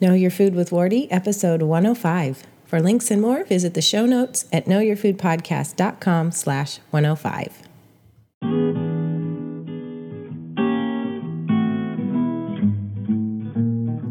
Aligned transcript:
Know 0.00 0.14
Your 0.14 0.30
Food 0.30 0.54
with 0.54 0.70
Wardee, 0.70 1.08
episode 1.10 1.62
105. 1.62 2.44
For 2.66 2.80
links 2.80 3.10
and 3.10 3.20
more, 3.20 3.44
visit 3.44 3.74
the 3.74 3.82
show 3.82 4.06
notes 4.06 4.44
at 4.52 4.66
knowyourfoodpodcast.com 4.66 6.32
slash 6.32 6.78
105. 6.90 7.62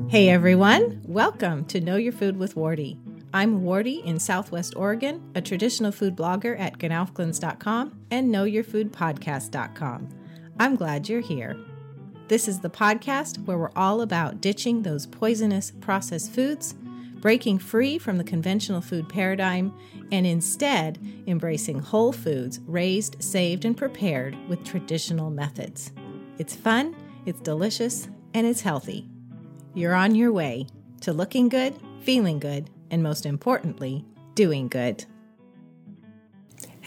Hey 0.10 0.30
everyone, 0.30 1.02
welcome 1.06 1.66
to 1.66 1.80
Know 1.80 1.98
Your 1.98 2.14
Food 2.14 2.38
with 2.38 2.56
Wardee. 2.56 2.98
I'm 3.34 3.62
Wardee 3.62 4.04
in 4.04 4.20
Southwest 4.20 4.74
Oregon, 4.76 5.22
a 5.36 5.42
traditional 5.42 5.92
food 5.92 6.16
blogger 6.16 6.60
at 6.60 6.80
gnowfglins.com 6.80 8.00
and 8.10 8.34
knowyourfoodpodcast.com. 8.34 10.10
I'm 10.60 10.76
glad 10.76 11.08
you're 11.08 11.22
here. 11.22 11.56
This 12.28 12.50
is 12.50 12.60
the 12.60 12.70
podcast 12.70 13.46
where 13.46 13.58
we're 13.58 13.72
all 13.74 14.02
about 14.02 14.42
ditching 14.42 14.82
those 14.82 15.06
poisonous 15.06 15.72
processed 15.72 16.34
foods, 16.34 16.74
breaking 17.22 17.60
free 17.60 17.98
from 17.98 18.18
the 18.18 18.24
conventional 18.26 18.82
food 18.82 19.08
paradigm, 19.08 19.74
and 20.12 20.28
instead 20.28 21.00
embracing 21.26 21.80
whole 21.80 22.12
foods 22.12 22.60
raised, 22.68 23.24
saved, 23.24 23.64
and 23.64 23.78
prepared 23.78 24.36
with 24.50 24.66
traditional 24.66 25.30
methods. 25.30 25.94
It's 26.38 26.54
fun, 26.54 26.98
it's 27.26 27.40
delicious, 27.40 28.10
and 28.34 28.46
it's 28.46 28.62
healthy. 28.62 29.08
You're 29.74 29.96
on 29.96 30.14
your 30.14 30.34
way 30.34 30.68
to 31.02 31.14
looking 31.14 31.48
good, 31.48 31.76
feeling 32.02 32.40
good, 32.40 32.70
and 32.92 33.02
most 33.02 33.26
importantly, 33.26 34.04
doing 34.36 34.68
good. 34.68 35.06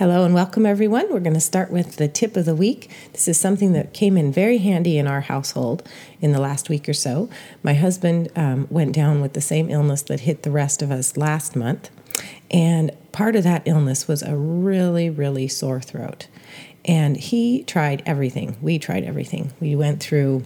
Hello 0.01 0.25
and 0.25 0.33
welcome, 0.33 0.65
everyone. 0.65 1.13
We're 1.13 1.21
going 1.21 1.35
to 1.35 1.41
start 1.41 1.71
with 1.71 1.97
the 1.97 2.09
tip 2.09 2.35
of 2.35 2.47
the 2.47 2.55
week. 2.55 2.91
This 3.13 3.29
is 3.29 3.39
something 3.39 3.75
that 3.75 3.93
came 3.93 4.17
in 4.17 4.33
very 4.33 4.57
handy 4.57 4.97
in 4.97 5.07
our 5.07 5.21
household 5.21 5.87
in 6.23 6.33
the 6.33 6.41
last 6.41 6.71
week 6.71 6.89
or 6.89 6.95
so. 6.95 7.29
My 7.63 7.75
husband 7.75 8.31
um, 8.35 8.67
went 8.71 8.95
down 8.95 9.21
with 9.21 9.35
the 9.35 9.43
same 9.43 9.69
illness 9.69 10.01
that 10.05 10.21
hit 10.21 10.43
the 10.43 10.51
rest 10.51 10.81
of 10.81 10.91
us 10.91 11.19
last 11.19 11.55
month, 11.55 11.91
and 12.51 12.93
part 13.13 13.37
of 13.37 13.45
that 13.45 13.61
illness 13.67 14.09
was 14.09 14.23
a 14.23 14.35
really, 14.35 15.11
really 15.11 15.49
sore 15.49 15.83
throat. 15.83 16.29
And 16.87 17.19
he 17.19 17.63
tried 17.65 18.03
everything. 18.07 18.57
We 18.63 18.79
tried 18.79 19.05
everything. 19.05 19.53
We 19.61 19.77
went 19.77 20.01
through 20.01 20.45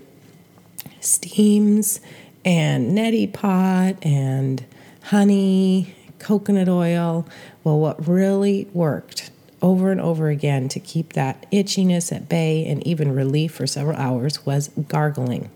steams 0.98 2.00
and 2.44 2.90
neti 2.90 3.32
pot 3.32 4.04
and 4.04 4.64
honey, 5.04 5.94
coconut 6.18 6.68
oil. 6.68 7.24
Well, 7.62 7.78
what 7.78 8.08
really 8.08 8.66
worked 8.72 9.30
over 9.62 9.90
and 9.90 10.00
over 10.00 10.28
again 10.28 10.68
to 10.68 10.80
keep 10.80 11.12
that 11.14 11.50
itchiness 11.50 12.14
at 12.14 12.28
bay 12.28 12.66
and 12.66 12.86
even 12.86 13.14
relief 13.14 13.54
for 13.54 13.66
several 13.66 13.96
hours 13.96 14.44
was 14.44 14.68
gargling. 14.88 15.50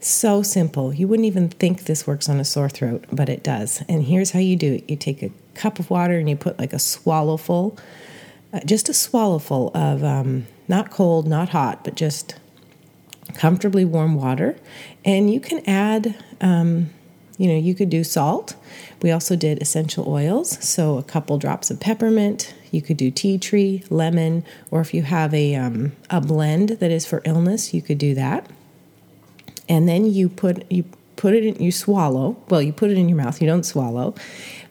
So 0.00 0.42
simple. 0.42 0.94
You 0.94 1.08
wouldn't 1.08 1.26
even 1.26 1.48
think 1.48 1.84
this 1.84 2.06
works 2.06 2.28
on 2.28 2.38
a 2.38 2.44
sore 2.44 2.68
throat, 2.68 3.04
but 3.10 3.28
it 3.28 3.42
does. 3.42 3.82
And 3.88 4.04
here's 4.04 4.30
how 4.30 4.38
you 4.38 4.56
do 4.56 4.74
it 4.74 4.88
you 4.88 4.96
take 4.96 5.22
a 5.22 5.32
cup 5.54 5.78
of 5.78 5.90
water 5.90 6.18
and 6.18 6.28
you 6.28 6.36
put 6.36 6.58
like 6.58 6.72
a 6.72 6.78
swallowful, 6.78 7.76
uh, 8.52 8.60
just 8.60 8.88
a 8.88 8.94
swallowful 8.94 9.70
of 9.74 10.04
um, 10.04 10.46
not 10.68 10.90
cold, 10.90 11.26
not 11.26 11.48
hot, 11.48 11.82
but 11.82 11.94
just 11.94 12.36
comfortably 13.34 13.84
warm 13.84 14.14
water. 14.14 14.56
And 15.04 15.32
you 15.32 15.40
can 15.40 15.68
add, 15.68 16.14
um, 16.40 16.90
you 17.38 17.48
know, 17.48 17.58
you 17.58 17.74
could 17.74 17.90
do 17.90 18.04
salt. 18.04 18.54
We 19.02 19.10
also 19.10 19.36
did 19.36 19.60
essential 19.60 20.08
oils, 20.08 20.62
so 20.64 20.98
a 20.98 21.02
couple 21.02 21.38
drops 21.38 21.70
of 21.70 21.80
peppermint, 21.80 22.54
you 22.72 22.82
could 22.82 22.96
do 22.96 23.10
tea 23.10 23.38
tree, 23.38 23.82
lemon, 23.90 24.44
or 24.70 24.80
if 24.80 24.94
you 24.94 25.02
have 25.02 25.32
a, 25.34 25.54
um, 25.54 25.92
a 26.10 26.20
blend 26.20 26.70
that 26.70 26.90
is 26.90 27.06
for 27.06 27.22
illness, 27.24 27.72
you 27.74 27.82
could 27.82 27.98
do 27.98 28.14
that. 28.14 28.46
And 29.68 29.88
then 29.88 30.06
you 30.06 30.28
put 30.28 30.70
you 30.70 30.84
put 31.16 31.34
it 31.34 31.44
in 31.44 31.62
you 31.62 31.72
swallow. 31.72 32.36
Well, 32.48 32.62
you 32.62 32.72
put 32.72 32.90
it 32.90 32.98
in 32.98 33.08
your 33.08 33.18
mouth. 33.18 33.40
You 33.40 33.48
don't 33.48 33.64
swallow, 33.64 34.14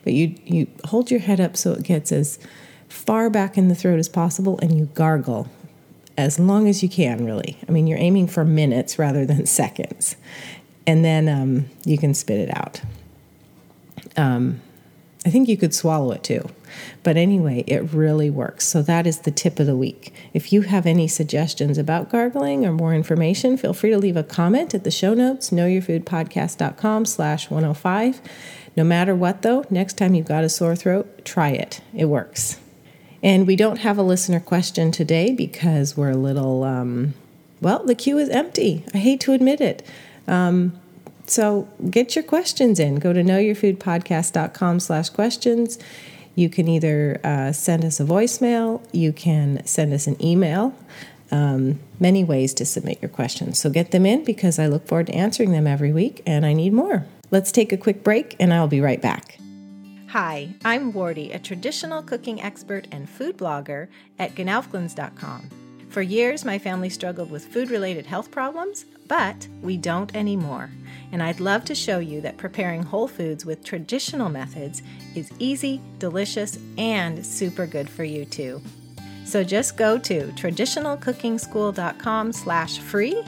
but 0.04 0.14
you 0.14 0.36
you 0.46 0.68
hold 0.86 1.12
your 1.12 1.20
head 1.20 1.42
up 1.42 1.58
so 1.58 1.74
it 1.74 1.84
gets 1.84 2.12
as 2.12 2.40
far 2.88 3.30
back 3.30 3.58
in 3.58 3.68
the 3.68 3.76
throat 3.76 4.00
as 4.00 4.08
possible, 4.08 4.58
and 4.62 4.78
you 4.78 4.86
gargle 4.94 5.50
as 6.18 6.40
long 6.40 6.70
as 6.70 6.82
you 6.82 6.88
can. 6.88 7.26
Really, 7.26 7.58
I 7.68 7.72
mean, 7.72 7.88
you're 7.88 8.00
aiming 8.00 8.28
for 8.28 8.46
minutes 8.46 8.98
rather 8.98 9.26
than 9.26 9.46
seconds, 9.62 10.16
and 10.88 11.04
then 11.04 11.28
um, 11.28 11.66
you 11.84 11.98
can 11.98 12.14
spit 12.14 12.40
it 12.40 12.56
out. 12.56 12.82
Um, 14.16 14.62
I 15.26 15.32
think 15.32 15.50
you 15.50 15.58
could 15.58 15.74
swallow 15.74 16.12
it 16.12 16.24
too. 16.24 16.48
But 17.02 17.18
anyway, 17.18 17.64
it 17.66 17.94
really 17.94 18.30
works. 18.30 18.66
So 18.68 18.84
that 18.84 19.08
is 19.08 19.20
the 19.20 19.32
tip 19.32 19.60
of 19.60 19.66
the 19.66 19.76
week. 19.76 20.14
If 20.34 20.54
you 20.54 20.62
have 20.62 20.86
any 20.86 21.08
suggestions 21.08 21.80
about 21.80 22.12
gargling 22.12 22.64
or 22.64 22.72
more 22.72 22.94
information, 22.94 23.58
feel 23.58 23.74
free 23.74 23.90
to 23.90 23.98
leave 23.98 24.18
a 24.18 24.24
comment 24.24 24.76
at 24.76 24.84
the 24.84 24.92
show 24.92 25.16
notes, 25.16 25.50
knowyourfoodpodcast.com 25.50 27.06
slash 27.06 27.50
105. 27.50 28.22
No 28.78 28.84
matter 28.84 29.16
what, 29.16 29.42
though, 29.42 29.66
next 29.70 29.98
time 29.98 30.14
you've 30.14 30.28
got 30.28 30.44
a 30.44 30.50
sore 30.50 30.76
throat, 30.76 31.26
try 31.26 31.50
it. 31.50 31.82
It 31.96 32.06
works. 32.06 32.60
And 33.24 33.48
we 33.48 33.56
don't 33.56 33.78
have 33.78 33.98
a 33.98 34.04
listener 34.04 34.40
question 34.40 34.92
today 34.92 35.32
because 35.32 35.98
we're 35.98 36.12
a 36.12 36.18
little, 36.18 36.64
um, 36.64 37.16
well, 37.62 37.84
the 37.84 37.96
queue 37.96 38.20
is 38.20 38.30
empty. 38.30 38.84
I 38.94 39.00
hate 39.00 39.22
to 39.22 39.34
admit 39.34 39.62
it. 39.62 39.82
Um, 40.28 40.80
so 41.28 41.68
get 41.90 42.16
your 42.16 42.24
questions 42.24 42.80
in. 42.80 42.96
Go 42.96 43.14
to 43.14 43.24
knowyourfoodpodcast.com 43.24 44.80
slash 44.80 45.10
questions. 45.10 45.80
You 46.36 46.50
can 46.50 46.68
either 46.68 47.20
uh, 47.24 47.52
send 47.54 47.86
us 47.86 48.00
a 48.00 48.04
voicemail, 48.04 48.86
you 48.92 49.14
can 49.14 49.66
send 49.66 49.94
us 49.94 50.06
an 50.08 50.24
email. 50.24 50.76
Um, 51.32 51.80
many 52.00 52.24
ways 52.24 52.54
to 52.56 52.66
submit 52.66 53.02
your 53.02 53.10
questions. 53.10 53.58
So 53.58 53.70
get 53.70 53.92
them 53.92 54.06
in 54.06 54.24
because 54.24 54.60
I 54.60 54.68
look 54.68 54.86
forward 54.88 55.08
to 55.08 55.16
answering 55.16 55.52
them 55.52 55.66
every 55.66 55.92
week 55.92 56.22
and 56.26 56.46
I 56.46 56.54
need 56.54 56.72
more. 56.72 57.06
Let's 57.32 57.52
take 57.52 57.74
a 57.74 57.78
quick 57.78 58.04
break 58.04 58.36
and 58.40 58.54
I'll 58.54 58.68
be 58.68 58.80
right 58.80 59.02
back. 59.02 59.40
Hi, 60.10 60.54
I'm 60.64 60.94
Wardee, 60.94 61.34
a 61.34 61.40
traditional 61.40 62.02
cooking 62.02 62.42
expert 62.42 62.88
and 62.92 63.10
food 63.10 63.38
blogger 63.38 63.88
at 64.20 64.36
gnowfglins.com. 64.36 65.50
For 65.90 66.02
years, 66.02 66.46
my 66.46 66.60
family 66.60 66.90
struggled 66.90 67.32
with 67.32 67.46
food 67.46 67.70
related 67.70 68.06
health 68.06 68.32
problems, 68.32 68.86
but 69.08 69.48
we 69.62 69.78
don't 69.78 70.14
anymore 70.16 70.70
and 71.12 71.24
I'd 71.24 71.40
love 71.40 71.64
to 71.66 71.76
show 71.76 72.00
you 72.00 72.20
that 72.22 72.36
preparing 72.36 72.84
whole 72.84 73.08
foods 73.08 73.46
with 73.46 73.64
traditional 73.64 74.28
methods 74.28 74.82
is 75.16 75.32
easy, 75.40 75.80
delicious, 75.98 76.60
and 76.78 77.26
super 77.26 77.66
good 77.66 77.90
for 77.90 78.04
you 78.04 78.26
too. 78.26 78.62
So 79.24 79.42
just 79.42 79.78
go 79.78 79.98
to 79.98 80.24
traditionalcookingschool.com 80.34 82.34
slash 82.34 82.80
free 82.80 83.24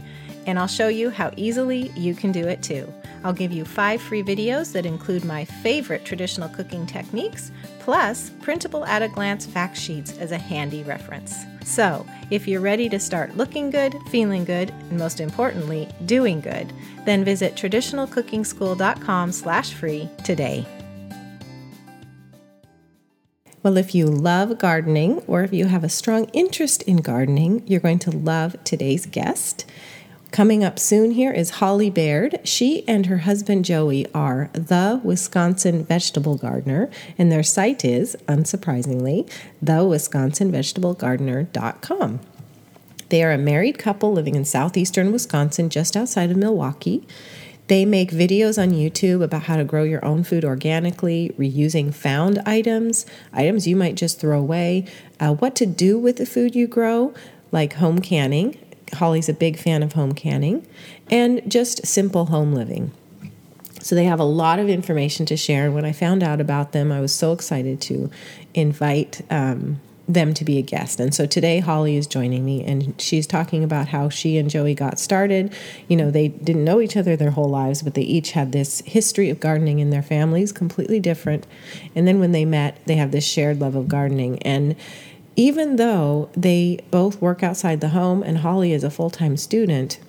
and 0.45 0.59
I'll 0.59 0.67
show 0.67 0.89
you 0.89 1.09
how 1.09 1.31
easily 1.38 1.89
you 1.95 2.13
can 2.13 2.33
do 2.33 2.45
it 2.47 2.61
too. 2.61 2.94
I'll 3.23 3.33
give 3.33 3.51
you 3.51 3.66
five 3.66 4.01
free 4.01 4.23
videos 4.23 4.72
that 4.73 4.85
include 4.85 5.25
my 5.25 5.45
favorite 5.45 6.05
traditional 6.05 6.50
cooking 6.50 6.85
techniques, 6.85 7.51
plus 7.79 8.31
printable 8.41 8.85
at 8.85 9.01
a 9.01 9.07
glance 9.07 9.45
fact 9.45 9.78
sheets 9.78 10.17
as 10.17 10.31
a 10.31 10.38
handy 10.38 10.83
reference. 10.83 11.35
So, 11.63 12.06
if 12.31 12.47
you're 12.47 12.61
ready 12.61 12.89
to 12.89 13.00
start 13.00 13.38
looking 13.38 13.69
good, 13.69 13.95
feeling 14.09 14.44
good, 14.45 14.72
and 14.89 14.97
most 14.97 15.19
importantly, 15.19 15.88
doing 16.06 16.41
good, 16.41 16.73
then 17.06 17.23
visit 17.23 17.56
traditionalcookingschool.com/free 17.56 20.09
today. 20.23 20.66
Well, 23.63 23.75
if 23.75 23.94
you 23.94 24.06
love 24.06 24.59
gardening 24.59 25.19
or 25.27 25.44
if 25.44 25.51
you 25.51 25.66
have 25.66 25.83
a 25.83 25.89
strong 25.89 26.29
interest 26.31 26.83
in 26.83 26.97
gardening, 26.97 27.63
you're 27.66 27.81
going 27.81 28.00
to 28.00 28.11
love 28.11 28.56
today's 28.63 29.06
guest. 29.06 29.66
Coming 30.31 30.63
up 30.63 30.77
soon 30.77 31.11
here 31.11 31.31
is 31.31 31.51
Holly 31.51 31.89
Baird. 31.89 32.41
She 32.43 32.85
and 32.88 33.05
her 33.05 33.19
husband 33.19 33.63
Joey 33.65 34.05
are 34.13 34.49
the 34.53 34.99
Wisconsin 35.03 35.85
Vegetable 35.85 36.35
Gardener, 36.35 36.89
and 37.17 37.31
their 37.31 37.43
site 37.43 37.85
is, 37.85 38.17
unsurprisingly, 38.27 39.29
thewisconsinvegetablegardener.com. 39.63 42.19
They 43.09 43.23
are 43.23 43.31
a 43.31 43.38
married 43.38 43.79
couple 43.79 44.11
living 44.11 44.35
in 44.35 44.43
southeastern 44.43 45.13
Wisconsin, 45.13 45.69
just 45.69 45.95
outside 45.95 46.29
of 46.29 46.35
Milwaukee. 46.38 47.07
They 47.67 47.85
make 47.85 48.11
videos 48.11 48.61
on 48.61 48.71
YouTube 48.71 49.23
about 49.23 49.44
how 49.44 49.55
to 49.55 49.63
grow 49.63 49.83
your 49.83 50.03
own 50.03 50.25
food 50.25 50.44
organically, 50.44 51.33
reusing 51.38 51.94
found 51.94 52.39
items, 52.45 53.06
items 53.31 53.65
you 53.65 53.77
might 53.77 53.95
just 53.95 54.19
throw 54.19 54.39
away, 54.39 54.85
uh, 55.21 55.33
what 55.33 55.56
to 55.56 55.65
do 55.65 55.97
with 55.97 56.18
the 56.18 56.25
food 56.25 56.53
you 56.53 56.68
grow, 56.68 57.13
like 57.51 57.74
home 57.74 58.00
canning, 58.00 58.57
Holly's 58.94 59.30
a 59.30 59.34
big 59.34 59.57
fan 59.57 59.84
of 59.84 59.94
home 59.94 60.13
canning 60.13 60.66
and 61.10 61.42
just 61.50 61.86
simple 61.86 62.25
home 62.25 62.54
living. 62.54 62.92
So 63.81 63.95
they 63.95 64.06
have 64.06 64.19
a 64.19 64.25
lot 64.25 64.60
of 64.60 64.69
information 64.69 65.25
to 65.28 65.38
share. 65.38 65.66
And 65.66 65.75
when 65.75 65.86
I 65.86 65.92
found 65.92 66.24
out 66.24 66.42
about 66.42 66.72
them, 66.72 66.92
I 66.92 67.00
was 67.00 67.13
so 67.13 67.31
excited 67.31 67.80
to 67.81 68.10
invite 68.54 69.22
um, 69.31 69.80
them 70.07 70.34
to 70.34 70.45
be 70.45 70.57
a 70.57 70.62
guest. 70.62 71.00
And 71.00 71.13
so 71.13 71.25
today, 71.25 71.60
Holly 71.60 71.98
is 71.98 72.07
joining 72.07 72.45
me, 72.45 72.63
and 72.63 73.00
she's 73.00 73.28
talking 73.28 73.63
about 73.63 73.89
how 73.89 74.10
she 74.10 74.38
and 74.38 74.50
Joey 74.50 74.74
got 74.74 75.00
started. 75.00 75.54
You 75.88 75.98
know, 75.98 76.10
they 76.10 76.30
didn't 76.30 76.63
know 76.63 76.80
each 76.80 76.95
other 76.95 77.16
their 77.16 77.31
whole 77.31 77.50
lives, 77.50 77.81
but 77.81 77.94
they 77.94 78.04
each 78.04 78.31
had 78.31 78.51
this 78.51 78.81
history 78.86 79.30
of 79.30 79.39
gardening 79.39 79.80
in 79.80 79.89
their 79.89 80.04
families, 80.04 80.51
completely 80.51 81.00
different. 81.00 81.45
And 81.94 82.07
then 82.07 82.19
when 82.19 82.31
they 82.31 82.45
met, 82.45 82.80
they 82.86 82.95
have 82.95 83.12
this 83.12 83.25
shared 83.25 83.60
love 83.60 83.75
of 83.75 83.88
gardening. 83.88 84.42
And 84.44 84.75
even 85.38 85.75
though 85.75 86.30
they 86.36 86.84
both 86.89 87.22
work 87.22 87.44
outside 87.44 87.80
the 87.80 87.89
home 87.89 88.24
and 88.24 88.39
Holly 88.39 88.74
is 88.74 88.84
a 88.84 88.89
full 88.89 89.12
time 89.12 89.38
student, 89.38 90.00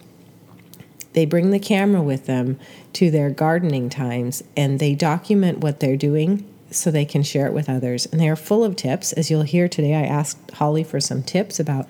they 1.12 1.26
bring 1.26 1.50
the 1.50 1.58
camera 1.58 2.02
with 2.02 2.26
them 2.26 2.58
to 2.94 3.10
their 3.10 3.30
gardening 3.30 3.90
times 3.90 4.42
and 4.56 4.78
they 4.80 4.94
document 4.94 5.58
what 5.58 5.80
they're 5.80 5.96
doing 5.96 6.48
so 6.70 6.90
they 6.90 7.04
can 7.04 7.22
share 7.22 7.46
it 7.46 7.52
with 7.52 7.68
others. 7.68 8.06
And 8.06 8.20
they 8.20 8.28
are 8.28 8.36
full 8.36 8.64
of 8.64 8.74
tips. 8.74 9.12
As 9.12 9.30
you'll 9.30 9.42
hear 9.42 9.68
today, 9.68 9.94
I 9.94 10.04
asked 10.04 10.50
Holly 10.52 10.82
for 10.82 11.00
some 11.00 11.22
tips 11.22 11.60
about 11.60 11.88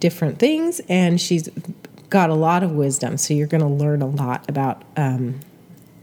different 0.00 0.38
things, 0.38 0.80
and 0.88 1.20
she's 1.20 1.48
got 2.08 2.30
a 2.30 2.34
lot 2.34 2.62
of 2.62 2.72
wisdom. 2.72 3.16
So 3.16 3.34
you're 3.34 3.46
going 3.46 3.62
to 3.62 3.66
learn 3.66 4.02
a 4.02 4.06
lot 4.06 4.48
about 4.48 4.82
um, 4.96 5.40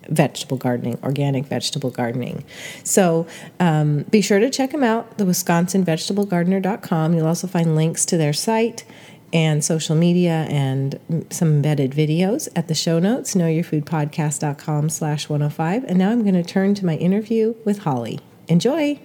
vegetable 0.10 0.58
gardening, 0.58 1.00
organic 1.04 1.46
vegetable 1.46 1.90
gardening. 1.90 2.44
So 2.84 3.28
um, 3.60 4.04
be 4.04 4.22
sure 4.22 4.40
to 4.40 4.50
check 4.50 4.72
them 4.72 4.84
out, 4.84 5.18
the 5.18 5.24
WisconsinVegetableGardener.com. 5.26 7.14
You'll 7.14 7.28
also 7.28 7.48
find 7.48 7.76
links 7.76 8.06
to 8.08 8.18
their 8.18 8.34
site 8.34 8.86
and 9.32 9.64
social 9.64 9.96
media 9.96 10.48
and 10.50 11.00
some 11.30 11.50
embedded 11.50 11.92
videos 11.92 12.48
at 12.56 12.68
the 12.68 12.76
show 12.76 13.00
notes, 13.00 13.36
knowyourfoodpodcast.com 13.36 14.90
slash 14.90 15.30
105. 15.30 15.84
And 15.84 16.00
now 16.00 16.10
I'm 16.12 16.24
going 16.24 16.34
to 16.34 16.44
turn 16.44 16.74
to 16.76 16.86
my 16.86 16.96
interview 16.96 17.56
with 17.66 17.80
Holly. 17.80 18.20
Enjoy! 18.48 19.00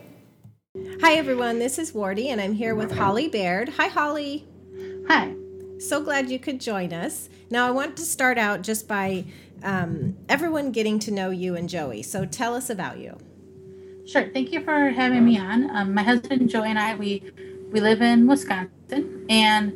Hi, 1.03 1.15
everyone. 1.15 1.61
This 1.61 1.79
is 1.79 1.93
Wardee, 1.93 2.31
and 2.31 2.41
I'm 2.41 2.55
here 2.55 2.75
with 2.75 2.91
Holly 2.91 3.29
Baird. 3.29 3.69
Hi, 3.69 3.87
Holly. 3.87 4.45
Hi. 5.07 5.35
So 5.79 6.03
glad 6.03 6.31
you 6.31 6.39
could 6.39 6.61
join 6.61 6.93
us. 6.93 7.29
Now, 7.51 7.67
I 7.67 7.71
want 7.71 7.97
to 7.97 8.03
start 8.03 8.39
out 8.39 8.63
just 8.63 8.87
by 8.89 9.25
um, 9.63 10.17
everyone 10.29 10.73
getting 10.73 10.99
to 11.01 11.11
know 11.11 11.31
you 11.31 11.57
and 11.57 11.69
Joey. 11.69 12.03
So 12.03 12.25
tell 12.25 12.55
us 12.55 12.71
about 12.71 12.99
you. 12.99 13.17
Sure. 14.07 14.29
Thank 14.33 14.53
you 14.53 14.63
for 14.63 14.91
having 14.91 15.25
me 15.25 15.39
on. 15.39 15.71
Um, 15.75 15.95
my 15.95 16.03
husband 16.03 16.51
Joey 16.51 16.69
and 16.69 16.79
I 16.79 16.95
we 16.95 17.23
we 17.73 17.81
live 17.81 18.03
in 18.03 18.27
Wisconsin, 18.27 19.27
and 19.29 19.73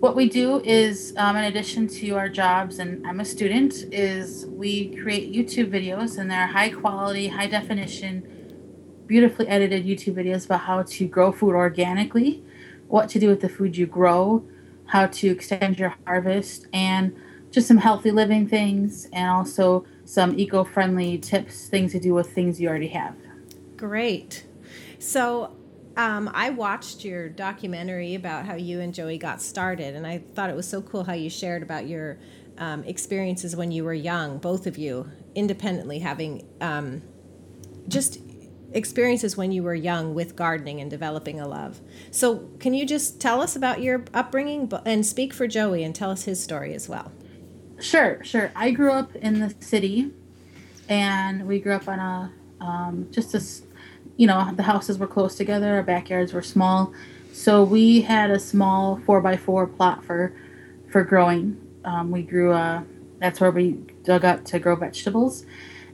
what 0.00 0.16
we 0.16 0.28
do 0.28 0.60
is, 0.64 1.12
um, 1.16 1.36
in 1.36 1.44
addition 1.44 1.86
to 1.86 2.10
our 2.12 2.28
jobs, 2.28 2.78
and 2.78 3.06
I'm 3.06 3.20
a 3.20 3.24
student, 3.24 3.74
is 3.92 4.46
we 4.46 4.96
create 4.96 5.32
YouTube 5.32 5.70
videos, 5.70 6.18
and 6.18 6.30
they're 6.30 6.46
high 6.46 6.70
quality, 6.70 7.28
high 7.28 7.48
definition, 7.48 8.26
beautifully 9.06 9.46
edited 9.48 9.84
YouTube 9.84 10.14
videos 10.14 10.46
about 10.46 10.60
how 10.60 10.82
to 10.82 11.06
grow 11.06 11.32
food 11.32 11.54
organically, 11.54 12.42
what 12.88 13.08
to 13.10 13.18
do 13.18 13.28
with 13.28 13.42
the 13.42 13.48
food 13.48 13.76
you 13.76 13.86
grow, 13.86 14.44
how 14.86 15.06
to 15.06 15.28
extend 15.28 15.78
your 15.78 15.94
harvest, 16.06 16.66
and 16.72 17.14
just 17.50 17.68
some 17.68 17.76
healthy 17.76 18.10
living 18.10 18.48
things 18.48 19.06
and 19.12 19.28
also 19.28 19.84
some 20.04 20.38
eco 20.38 20.64
friendly 20.64 21.18
tips, 21.18 21.68
things 21.68 21.92
to 21.92 22.00
do 22.00 22.14
with 22.14 22.32
things 22.32 22.60
you 22.60 22.68
already 22.68 22.88
have. 22.88 23.14
Great. 23.76 24.44
So, 24.98 25.56
um, 25.96 26.30
I 26.32 26.50
watched 26.50 27.04
your 27.04 27.28
documentary 27.28 28.14
about 28.14 28.46
how 28.46 28.54
you 28.54 28.80
and 28.80 28.94
Joey 28.94 29.18
got 29.18 29.42
started, 29.42 29.94
and 29.94 30.06
I 30.06 30.18
thought 30.18 30.48
it 30.48 30.56
was 30.56 30.66
so 30.66 30.80
cool 30.80 31.04
how 31.04 31.12
you 31.12 31.28
shared 31.28 31.62
about 31.62 31.86
your 31.86 32.18
um, 32.58 32.84
experiences 32.84 33.54
when 33.56 33.70
you 33.70 33.84
were 33.84 33.94
young, 33.94 34.38
both 34.38 34.66
of 34.66 34.78
you 34.78 35.10
independently 35.34 35.98
having 35.98 36.46
um, 36.60 37.02
just 37.88 38.20
experiences 38.74 39.36
when 39.36 39.52
you 39.52 39.62
were 39.62 39.74
young 39.74 40.14
with 40.14 40.36
gardening 40.36 40.80
and 40.80 40.90
developing 40.90 41.40
a 41.40 41.46
love. 41.46 41.80
So, 42.10 42.48
can 42.58 42.74
you 42.74 42.86
just 42.86 43.20
tell 43.20 43.40
us 43.40 43.56
about 43.56 43.82
your 43.82 44.04
upbringing 44.14 44.70
and 44.84 45.04
speak 45.04 45.32
for 45.32 45.46
Joey 45.46 45.84
and 45.84 45.94
tell 45.94 46.10
us 46.10 46.24
his 46.24 46.42
story 46.42 46.74
as 46.74 46.88
well? 46.88 47.12
Sure, 47.80 48.22
sure. 48.22 48.52
I 48.54 48.70
grew 48.70 48.92
up 48.92 49.14
in 49.16 49.40
the 49.40 49.54
city, 49.60 50.12
and 50.88 51.46
we 51.46 51.58
grew 51.58 51.74
up 51.74 51.88
on 51.88 51.98
a 51.98 52.32
um, 52.60 53.08
just 53.10 53.34
a, 53.34 53.42
you 54.16 54.26
know, 54.26 54.52
the 54.54 54.62
houses 54.62 54.98
were 54.98 55.08
close 55.08 55.34
together, 55.34 55.74
our 55.74 55.82
backyards 55.82 56.32
were 56.32 56.42
small, 56.42 56.92
so 57.32 57.64
we 57.64 58.02
had 58.02 58.30
a 58.30 58.38
small 58.38 59.00
four 59.04 59.20
by 59.20 59.36
four 59.36 59.66
plot 59.66 60.04
for 60.04 60.34
for 60.90 61.02
growing. 61.02 61.58
Um, 61.84 62.10
we 62.10 62.22
grew 62.22 62.52
a. 62.52 62.84
That's 63.18 63.40
where 63.40 63.50
we 63.50 63.72
dug 64.02 64.24
up 64.24 64.44
to 64.46 64.58
grow 64.58 64.76
vegetables, 64.76 65.44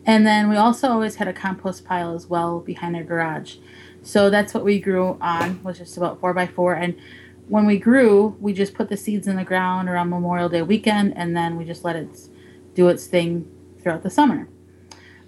and 0.06 0.26
then 0.26 0.48
we 0.48 0.56
also 0.56 0.88
always 0.88 1.16
had 1.16 1.28
a 1.28 1.32
compost 1.32 1.84
pile 1.84 2.14
as 2.14 2.26
well 2.26 2.60
behind 2.60 2.96
our 2.96 3.04
garage. 3.04 3.56
So 4.02 4.30
that's 4.30 4.54
what 4.54 4.64
we 4.64 4.80
grew 4.80 5.18
on 5.20 5.62
was 5.62 5.78
just 5.78 5.96
about 5.96 6.20
four 6.20 6.32
by 6.32 6.46
four, 6.46 6.74
and 6.74 6.96
when 7.48 7.66
we 7.66 7.78
grew, 7.78 8.36
we 8.40 8.52
just 8.52 8.74
put 8.74 8.88
the 8.88 8.96
seeds 8.96 9.26
in 9.26 9.36
the 9.36 9.44
ground 9.44 9.88
around 9.88 10.10
Memorial 10.10 10.48
Day 10.48 10.62
weekend, 10.62 11.16
and 11.16 11.36
then 11.36 11.56
we 11.56 11.64
just 11.64 11.84
let 11.84 11.96
it 11.96 12.28
do 12.74 12.88
its 12.88 13.06
thing 13.06 13.50
throughout 13.80 14.02
the 14.02 14.10
summer. 14.10 14.48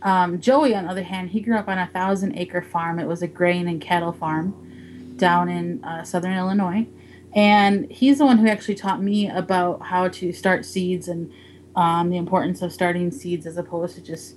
Um, 0.02 0.40
Joey, 0.40 0.74
on 0.74 0.84
the 0.84 0.90
other 0.90 1.02
hand, 1.02 1.30
he 1.30 1.40
grew 1.40 1.56
up 1.56 1.68
on 1.68 1.78
a 1.78 1.86
thousand 1.86 2.36
acre 2.36 2.62
farm. 2.62 2.98
It 2.98 3.06
was 3.06 3.22
a 3.22 3.26
grain 3.26 3.68
and 3.68 3.80
cattle 3.80 4.12
farm 4.12 5.14
down 5.16 5.48
in 5.48 5.82
uh, 5.84 6.04
southern 6.04 6.36
Illinois. 6.36 6.86
And 7.34 7.90
he's 7.90 8.18
the 8.18 8.24
one 8.24 8.38
who 8.38 8.48
actually 8.48 8.74
taught 8.74 9.02
me 9.02 9.28
about 9.28 9.82
how 9.82 10.08
to 10.08 10.32
start 10.32 10.64
seeds 10.64 11.06
and 11.06 11.32
um, 11.76 12.10
the 12.10 12.16
importance 12.16 12.62
of 12.62 12.72
starting 12.72 13.10
seeds 13.10 13.46
as 13.46 13.56
opposed 13.56 13.94
to 13.94 14.00
just, 14.00 14.36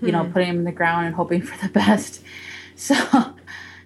you 0.00 0.08
hmm. 0.08 0.12
know, 0.12 0.30
putting 0.32 0.48
them 0.48 0.58
in 0.58 0.64
the 0.64 0.72
ground 0.72 1.06
and 1.06 1.14
hoping 1.14 1.42
for 1.42 1.56
the 1.66 1.72
best. 1.72 2.22
So 2.74 2.94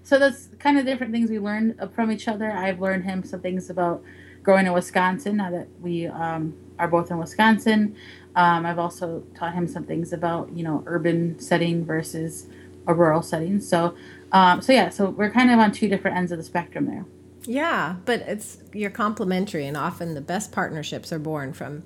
so 0.03 0.19
that's 0.19 0.49
kind 0.59 0.79
of 0.79 0.85
different 0.85 1.12
things 1.12 1.31
we 1.31 1.39
learned 1.39 1.81
from 1.95 2.11
each 2.11 2.27
other. 2.27 2.51
I've 2.51 2.81
learned 2.81 3.05
him 3.05 3.23
some 3.23 3.41
things 3.41 3.71
about 3.71 4.03
growing 4.43 4.67
in 4.67 4.73
Wisconsin 4.73 5.37
now 5.37 5.51
that 5.51 5.69
we 5.81 6.07
um, 6.07 6.57
are 6.79 6.89
both 6.89 7.11
in 7.11 7.19
Wisconsin. 7.19 7.95
Um, 8.35 8.67
I've 8.67 8.79
also 8.79 9.23
taught 9.37 9.55
him 9.55 9.69
some 9.69 9.85
things 9.85 10.12
about 10.12 10.51
you 10.53 10.65
know 10.65 10.83
urban 10.87 11.39
setting 11.39 11.85
versus 11.85 12.49
a 12.87 12.95
rural 12.95 13.23
setting. 13.23 13.61
So 13.61 13.95
um, 14.33 14.62
so 14.62 14.73
yeah, 14.73 14.89
so 14.89 15.11
we're 15.11 15.31
kind 15.31 15.51
of 15.51 15.59
on 15.59 15.73
two 15.73 15.89
different 15.89 16.17
ends 16.17 16.33
of 16.33 16.39
the 16.39 16.45
spectrum 16.45 16.87
there. 16.87 17.05
Yeah, 17.45 17.97
but 18.05 18.21
it's 18.21 18.59
you're 18.73 18.91
complementary, 18.91 19.67
and 19.67 19.77
often 19.77 20.15
the 20.15 20.21
best 20.21 20.53
partnerships 20.53 21.12
are 21.12 21.19
born 21.19 21.53
from 21.53 21.85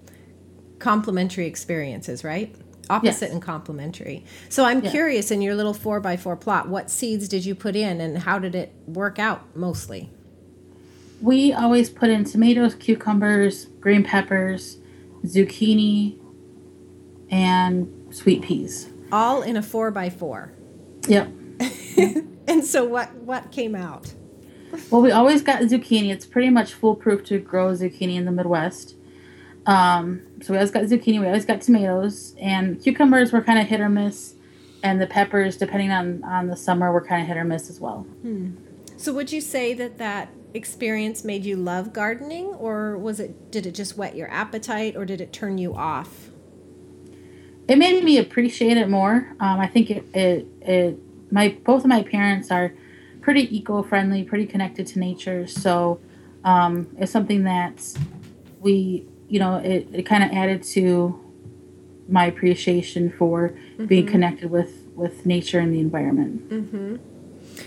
complementary 0.79 1.47
experiences, 1.47 2.25
right? 2.25 2.55
Opposite 2.90 3.26
yes. 3.26 3.32
and 3.32 3.42
complementary. 3.42 4.25
So 4.48 4.64
I'm 4.64 4.82
yeah. 4.82 4.90
curious 4.90 5.31
in 5.31 5.42
your 5.42 5.54
little 5.54 5.75
four 5.75 6.00
by 6.00 6.16
four 6.16 6.36
plot, 6.36 6.69
what 6.69 6.90
seeds 6.90 7.28
did 7.28 7.44
you 7.44 7.54
put 7.54 7.76
in 7.76 8.00
and 8.00 8.19
how 8.19 8.38
did 8.38 8.54
it 8.54 8.72
work 8.86 9.19
out 9.19 9.56
mostly? 9.56 10.10
We 11.20 11.52
always 11.52 11.90
put 11.90 12.10
in 12.10 12.25
tomatoes, 12.25 12.75
cucumbers, 12.75 13.66
green 13.81 14.04
peppers, 14.04 14.78
zucchini, 15.25 16.19
and 17.31 18.14
sweet 18.14 18.42
peas. 18.42 18.90
All 19.10 19.42
in 19.42 19.56
a 19.56 19.62
four 19.62 19.90
by 19.90 20.10
four. 20.10 20.52
Yep. 21.08 21.28
and 22.48 22.64
so 22.64 22.84
what 22.84 23.14
what 23.14 23.52
came 23.52 23.75
out? 23.75 24.12
Well, 24.90 25.02
we 25.02 25.12
always 25.12 25.42
got 25.42 25.62
zucchini. 25.62 26.12
It's 26.12 26.26
pretty 26.26 26.50
much 26.50 26.75
foolproof 26.75 27.25
to 27.25 27.38
grow 27.38 27.72
zucchini 27.72 28.16
in 28.16 28.25
the 28.25 28.32
Midwest. 28.32 28.96
Um, 29.66 30.22
so 30.43 30.52
we 30.52 30.58
always 30.58 30.70
got 30.70 30.84
zucchini, 30.84 31.20
we 31.20 31.26
always 31.26 31.46
got 31.46 31.62
tomatoes, 31.62 32.34
and 32.38 32.82
cucumbers 32.82 33.32
were 33.32 33.40
kind 33.40 33.58
of 33.58 33.66
hit 33.66 33.81
or 33.81 33.88
miss, 33.88 34.34
and 34.82 35.00
the 35.00 35.06
peppers, 35.06 35.56
depending 35.56 35.90
on 35.90 36.23
on 36.25 36.49
the 36.49 36.56
summer, 36.56 36.92
were 36.92 37.00
kind 37.00 37.23
of 37.23 37.28
hit 37.28 37.37
or 37.37 37.44
miss 37.44 37.71
as 37.71 37.80
well. 37.80 38.02
Hmm. 38.23 38.52
So 38.97 39.12
would 39.12 39.33
you 39.33 39.40
say 39.40 39.75
that 39.75 39.99
that 39.99 40.28
experience 40.52 41.25
made 41.25 41.44
you 41.44 41.56
love 41.56 41.92
gardening, 41.92 42.47
or 42.47 42.99
was 42.99 43.21
it 43.21 43.50
did 43.50 43.66
it 43.66 43.73
just 43.73 43.97
whet 43.97 44.14
your 44.14 44.30
appetite, 44.30 44.97
or 44.97 45.04
did 45.04 45.21
it 45.21 45.33
turn 45.33 45.59
you 45.59 45.75
off? 45.75 46.30
It 47.66 47.78
made 47.78 48.04
me 48.04 48.18
appreciate 48.18 48.76
it 48.76 48.90
more. 48.90 49.35
Um, 49.40 49.61
I 49.61 49.66
think 49.66 49.90
it, 49.90 50.04
it 50.14 50.47
it 50.61 50.99
my 51.33 51.56
both 51.64 51.85
of 51.85 51.88
my 51.88 52.02
parents 52.02 52.50
are 52.50 52.75
pretty 53.23 53.56
eco 53.56 53.83
friendly, 53.83 54.23
pretty 54.23 54.44
connected 54.44 54.87
to 54.88 54.99
nature, 54.99 55.47
so 55.47 56.00
um, 56.44 56.94
it's 56.99 57.11
something 57.11 57.44
that 57.44 57.83
we 58.61 59.06
you 59.28 59.38
know, 59.38 59.57
it, 59.57 59.88
it 59.93 60.02
kind 60.04 60.23
of 60.23 60.31
added 60.31 60.62
to 60.62 61.21
my 62.09 62.26
appreciation 62.26 63.11
for 63.11 63.50
mm-hmm. 63.50 63.87
being 63.87 64.07
connected 64.07 64.50
with 64.50 64.83
with 64.95 65.26
nature 65.26 65.59
and 65.59 65.75
the 65.75 65.81
environment. 65.81 66.49
Mm-hmm. 66.49 66.97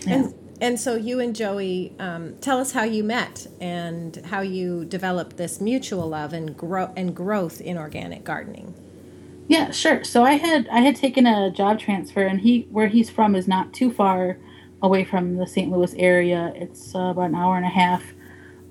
Yeah. 0.08 0.16
And 0.16 0.34
and 0.60 0.80
so 0.80 0.96
you 0.96 1.20
and 1.20 1.36
Joey, 1.36 1.94
um, 2.00 2.36
tell 2.42 2.60
us 2.60 2.72
how 2.72 2.84
you 2.84 3.04
met 3.04 3.46
and 3.62 4.16
how 4.26 4.42
you 4.42 4.86
developed 4.86 5.38
this 5.38 5.62
mutual 5.62 6.08
love 6.08 6.34
and 6.34 6.58
grow 6.58 6.92
and 6.96 7.16
growth 7.16 7.62
in 7.62 7.78
organic 7.78 8.24
gardening. 8.24 8.74
Yeah, 9.48 9.72
sure. 9.72 10.04
So 10.04 10.24
I 10.24 10.34
had 10.34 10.68
I 10.70 10.80
had 10.80 10.96
taken 10.96 11.26
a 11.26 11.52
job 11.52 11.80
transfer, 11.80 12.22
and 12.22 12.42
he 12.42 12.68
where 12.72 12.88
he's 12.88 13.10
from 13.10 13.36
is 13.36 13.48
not 13.48 13.74
too 13.74 13.92
far 13.92 14.38
away 14.82 15.04
from 15.04 15.38
the 15.38 15.48
St. 15.48 15.72
Louis 15.72 15.94
area. 15.96 16.52
It's 16.56 16.94
uh, 16.96 17.00
about 17.00 17.30
an 17.30 17.36
hour 17.36 17.56
and 17.56 17.66
a 17.66 17.70
half 17.70 18.04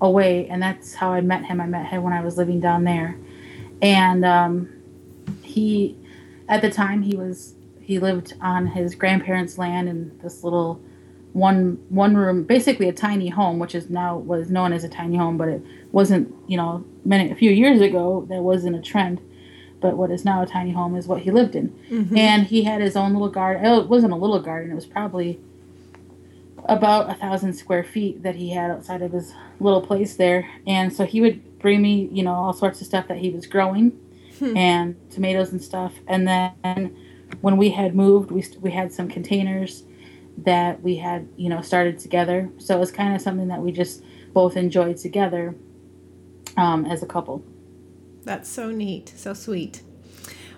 away, 0.01 0.47
and 0.47 0.61
that's 0.61 0.95
how 0.95 1.11
I 1.11 1.21
met 1.21 1.45
him. 1.45 1.59
I 1.59 1.65
met 1.65 1.87
him 1.87 2.03
when 2.03 2.13
I 2.13 2.21
was 2.21 2.37
living 2.37 2.59
down 2.59 2.83
there, 2.83 3.17
and 3.81 4.25
um, 4.25 4.69
he, 5.43 5.97
at 6.47 6.61
the 6.61 6.69
time, 6.69 7.01
he 7.01 7.15
was 7.15 7.55
he 7.81 7.99
lived 7.99 8.33
on 8.41 8.67
his 8.67 8.95
grandparents' 8.95 9.57
land 9.57 9.87
in 9.87 10.17
this 10.21 10.43
little 10.43 10.81
one 11.33 11.79
one 11.89 12.15
room, 12.15 12.43
basically 12.43 12.89
a 12.89 12.93
tiny 12.93 13.29
home, 13.29 13.59
which 13.59 13.75
is 13.75 13.89
now 13.89 14.17
was 14.17 14.49
known 14.49 14.73
as 14.73 14.83
a 14.83 14.89
tiny 14.89 15.17
home, 15.17 15.37
but 15.37 15.47
it 15.47 15.61
wasn't. 15.91 16.33
You 16.47 16.57
know, 16.57 16.85
many 17.05 17.31
a 17.31 17.35
few 17.35 17.51
years 17.51 17.81
ago, 17.81 18.25
that 18.29 18.41
wasn't 18.41 18.75
a 18.75 18.81
trend. 18.81 19.21
But 19.79 19.95
what 19.95 20.09
is 20.09 20.25
now 20.25 20.41
a 20.41 20.47
tiny 20.47 20.71
home 20.71 20.95
is 20.95 21.07
what 21.07 21.21
he 21.21 21.29
lived 21.29 21.55
in, 21.55 21.69
mm-hmm. 21.89 22.17
and 22.17 22.47
he 22.47 22.63
had 22.63 22.81
his 22.81 22.95
own 22.95 23.13
little 23.13 23.29
garden. 23.29 23.63
It 23.63 23.87
wasn't 23.87 24.13
a 24.13 24.15
little 24.15 24.39
garden; 24.39 24.71
it 24.71 24.75
was 24.75 24.87
probably 24.87 25.39
about 26.65 27.09
a 27.09 27.13
thousand 27.13 27.53
square 27.53 27.83
feet 27.83 28.23
that 28.23 28.35
he 28.35 28.49
had 28.51 28.71
outside 28.71 29.01
of 29.01 29.11
his 29.11 29.33
little 29.59 29.81
place 29.81 30.15
there. 30.15 30.49
And 30.65 30.93
so 30.93 31.05
he 31.05 31.21
would 31.21 31.59
bring 31.59 31.81
me, 31.81 32.09
you 32.11 32.23
know, 32.23 32.33
all 32.33 32.53
sorts 32.53 32.81
of 32.81 32.87
stuff 32.87 33.07
that 33.07 33.17
he 33.17 33.29
was 33.29 33.45
growing. 33.45 33.99
hmm. 34.39 34.55
and 34.55 34.95
tomatoes 35.11 35.51
and 35.51 35.61
stuff. 35.61 35.93
And 36.07 36.27
then 36.27 36.95
when 37.41 37.57
we 37.57 37.71
had 37.71 37.95
moved, 37.95 38.31
we 38.31 38.45
we 38.61 38.71
had 38.71 38.91
some 38.93 39.07
containers 39.07 39.83
that 40.37 40.81
we 40.83 40.97
had 40.97 41.27
you 41.37 41.49
know 41.49 41.61
started 41.61 41.99
together. 41.99 42.49
So 42.57 42.75
it 42.75 42.79
was 42.79 42.91
kind 42.91 43.15
of 43.15 43.21
something 43.21 43.47
that 43.47 43.61
we 43.61 43.71
just 43.71 44.03
both 44.33 44.55
enjoyed 44.55 44.97
together 44.97 45.55
um, 46.55 46.85
as 46.85 47.03
a 47.03 47.07
couple. 47.07 47.43
That's 48.23 48.49
so 48.49 48.71
neat, 48.71 49.13
so 49.15 49.33
sweet. 49.33 49.81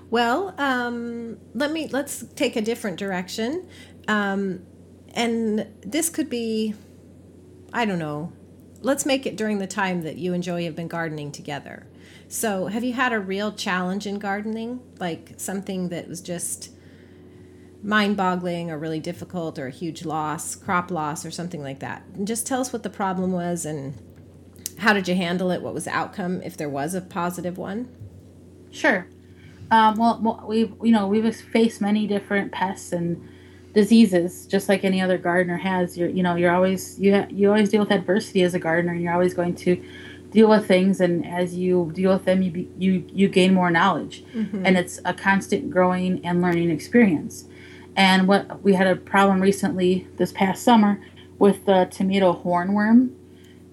Well, 0.10 0.56
um, 0.58 1.38
let 1.54 1.72
me 1.72 1.88
let's 1.88 2.26
take 2.36 2.56
a 2.56 2.62
different 2.62 2.98
direction, 2.98 3.68
um, 4.08 4.64
and 5.14 5.68
this 5.82 6.10
could 6.10 6.30
be, 6.30 6.74
I 7.74 7.86
don't 7.86 8.00
know. 8.00 8.32
Let's 8.82 9.06
make 9.06 9.26
it 9.26 9.36
during 9.36 9.60
the 9.60 9.68
time 9.68 10.04
that 10.04 10.18
you 10.18 10.34
and 10.34 10.42
Joey 10.42 10.66
have 10.66 10.76
been 10.76 10.88
gardening 10.88 11.32
together. 11.32 11.86
So, 12.28 12.68
have 12.68 12.84
you 12.84 12.94
had 12.94 13.12
a 13.12 13.20
real 13.20 13.52
challenge 13.52 14.06
in 14.06 14.20
gardening, 14.20 14.82
like 15.00 15.34
something 15.38 15.90
that 15.90 16.08
was 16.08 16.22
just 16.22 16.72
mind-boggling 17.82 18.70
or 18.70 18.78
really 18.78 19.00
difficult, 19.00 19.58
or 19.58 19.68
a 19.68 19.72
huge 19.72 20.06
loss, 20.06 20.56
crop 20.56 20.92
loss, 20.92 21.26
or 21.26 21.32
something 21.32 21.62
like 21.62 21.80
that? 21.80 22.04
And 22.14 22.28
just 22.28 22.46
tell 22.46 22.62
us 22.62 22.72
what 22.72 22.84
the 22.84 22.90
problem 22.90 23.32
was 23.32 23.66
and 23.66 23.96
how 24.78 24.94
did 24.94 25.08
you 25.08 25.16
handle 25.16 25.52
it? 25.52 25.62
What 25.62 25.74
was 25.74 25.86
the 25.86 25.92
outcome, 25.92 26.42
if 26.42 26.56
there 26.56 26.70
was 26.70 26.94
a 26.94 27.02
positive 27.02 27.58
one? 27.58 27.90
Sure. 28.72 29.08
Um, 29.72 29.98
well, 29.98 30.44
we've 30.48 30.74
you 30.82 30.92
know 30.92 31.08
we've 31.08 31.36
faced 31.36 31.82
many 31.82 32.08
different 32.08 32.52
pests 32.52 32.92
and 32.92 33.28
diseases, 33.74 34.46
just 34.48 34.70
like 34.70 34.84
any 34.84 35.02
other 35.02 35.18
gardener 35.18 35.58
has. 35.58 35.98
You're 35.98 36.10
you 36.10 36.24
know 36.24 36.36
you're 36.36 36.54
always 36.54 37.00
you 37.00 37.16
ha- 37.16 37.28
you 37.30 37.50
always 37.50 37.70
deal 37.70 37.82
with 37.82 37.92
adversity 37.92 38.44
as 38.44 38.54
a 38.54 38.60
gardener, 38.60 38.94
and 38.94 39.02
you're 39.02 39.14
always 39.14 39.34
going 39.34 39.56
to 39.56 39.82
deal 40.32 40.50
with 40.50 40.68
things. 40.68 41.02
And 41.02 41.26
as 41.26 41.56
you 41.56 41.92
deal 41.94 42.14
with 42.14 42.26
them, 42.26 42.42
you 42.42 42.52
be, 42.52 42.70
you 42.78 43.06
you 43.12 43.28
gain 43.28 43.54
more 43.54 43.70
knowledge, 43.70 44.24
mm-hmm. 44.34 44.66
and 44.66 44.78
it's 44.78 45.00
a 45.06 45.14
constant 45.14 45.70
growing 45.70 46.24
and 46.26 46.42
learning 46.42 46.70
experience. 46.70 47.46
And 47.96 48.28
what 48.28 48.64
we 48.64 48.74
had 48.74 48.88
a 48.88 48.96
problem 48.96 49.42
recently 49.42 50.08
this 50.18 50.32
past 50.32 50.64
summer 50.64 51.02
with 51.38 51.66
the 51.66 51.88
tomato 51.92 52.42
hornworm, 52.44 53.14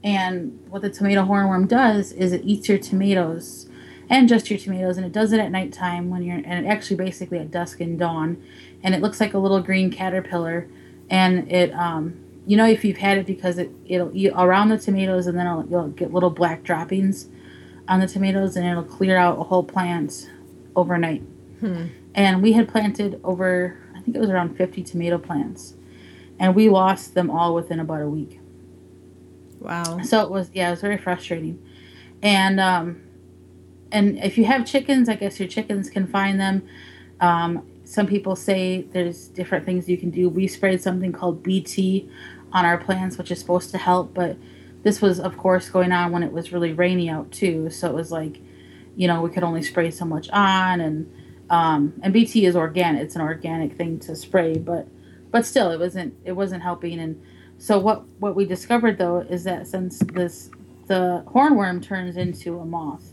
and 0.03 0.59
what 0.69 0.83
the 0.83 0.91
tomato 0.91 1.25
hornworm 1.25 1.69
does 1.69 2.13
is 2.13 2.33
it 2.33 2.43
eats 2.45 2.69
your 2.69 2.79
tomatoes 2.79 3.69
and 4.09 4.29
just 4.29 4.51
your 4.51 4.59
tomatoes. 4.59 4.97
And 4.97 5.07
it 5.07 5.13
does 5.13 5.33
it 5.33 5.41
at 5.41 5.51
nighttime 5.51 6.11
when 6.11 6.23
you're, 6.23 6.37
and 6.37 6.67
it 6.67 6.69
actually 6.69 6.97
basically 6.97 7.39
at 7.39 7.51
dusk 7.51 7.81
and 7.81 7.99
dawn. 7.99 8.43
And 8.83 8.95
it 8.95 9.01
looks 9.01 9.21
like 9.21 9.35
a 9.35 9.39
little 9.39 9.61
green 9.61 9.91
caterpillar. 9.91 10.69
And 11.11 11.51
it, 11.51 11.73
um, 11.73 12.21
you 12.47 12.57
know, 12.57 12.67
if 12.67 12.85
you've 12.85 12.99
had 12.99 13.19
it 13.19 13.27
because 13.27 13.59
it, 13.59 13.71
it'll 13.87 14.11
eat 14.15 14.33
around 14.37 14.69
the 14.69 14.79
tomatoes 14.79 15.27
and 15.27 15.37
then 15.37 15.47
it'll, 15.47 15.67
you'll 15.67 15.89
get 15.89 16.13
little 16.13 16.31
black 16.31 16.63
droppings 16.63 17.29
on 17.89 18.01
the 18.01 18.07
tomatoes 18.07 18.57
and 18.57 18.67
it'll 18.67 18.85
clear 18.85 19.17
out 19.17 19.39
a 19.39 19.43
whole 19.43 19.65
plant 19.65 20.31
overnight. 20.75 21.23
Hmm. 21.61 21.87
And 22.15 22.43
we 22.43 22.53
had 22.53 22.69
planted 22.69 23.21
over, 23.25 23.79
I 23.95 24.01
think 24.01 24.17
it 24.17 24.21
was 24.21 24.31
around 24.31 24.57
50 24.57 24.83
tomato 24.85 25.19
plants. 25.19 25.75
And 26.39 26.55
we 26.55 26.69
lost 26.69 27.15
them 27.15 27.31
all 27.31 27.55
within 27.55 27.81
about 27.81 28.03
a 28.03 28.09
week. 28.09 28.41
Wow. 29.59 30.01
So 30.03 30.23
it 30.23 30.31
was, 30.31 30.51
yeah, 30.53 30.69
it 30.69 30.73
was 30.73 30.81
very 30.81 30.99
frustrating. 30.99 31.63
And, 32.23 32.61
um, 32.61 33.03
and 33.93 34.19
if 34.19 34.37
you 34.37 34.45
have 34.45 34.67
chickens, 34.67 35.09
I 35.09 35.15
guess 35.15 35.39
your 35.39 35.49
chickens 35.49 35.91
can 35.91 36.07
find 36.07 36.41
them. 36.41 36.67
Um, 37.21 37.67
some 37.85 38.07
people 38.07 38.35
say 38.35 38.83
there's 38.93 39.29
different 39.29 39.65
things 39.65 39.89
you 39.89 39.97
can 39.97 40.11
do. 40.11 40.29
We 40.29 40.49
sprayed 40.49 40.83
something 40.83 41.13
called 41.13 41.43
BT 41.43 42.11
on 42.53 42.65
our 42.65 42.79
plants, 42.79 43.17
which 43.17 43.31
is 43.31 43.39
supposed 43.39 43.71
to 43.71 43.79
help, 43.79 44.13
but 44.13 44.37
this 44.83 45.01
was, 45.01 45.21
of 45.21 45.37
course, 45.37 45.69
going 45.69 45.93
on 45.93 46.13
when 46.13 46.23
it 46.23 46.33
was 46.33 46.53
really 46.53 46.73
rainy 46.73 47.09
out 47.09 47.31
too. 47.31 47.71
So 47.71 47.89
it 47.89 47.95
was 47.95 48.11
like, 48.11 48.41
you 48.97 49.09
know, 49.09 49.23
we 49.23 49.31
could 49.31 49.43
only 49.43 49.63
spray 49.63 49.91
so 49.91 50.05
much 50.05 50.29
on, 50.31 50.81
and 50.81 51.13
um, 51.51 51.95
and 52.03 52.13
BT 52.13 52.47
is 52.47 52.57
organic. 52.57 53.03
It's 53.03 53.15
an 53.15 53.21
organic 53.21 53.77
thing 53.77 53.99
to 54.01 54.17
spray, 54.17 54.59
but 54.59 54.89
but 55.31 55.45
still, 55.45 55.71
it 55.71 55.79
wasn't 55.79 56.15
it 56.25 56.33
wasn't 56.33 56.63
helping. 56.63 56.99
And 56.99 57.21
so 57.59 57.79
what 57.79 58.07
what 58.19 58.35
we 58.35 58.47
discovered 58.47 58.99
though 58.99 59.21
is 59.21 59.45
that 59.45 59.67
since 59.67 59.99
this 59.99 60.51
the 60.87 61.25
hornworm 61.27 61.83
turns 61.83 62.17
into 62.17 62.59
a 62.59 62.65
moth 62.65 63.13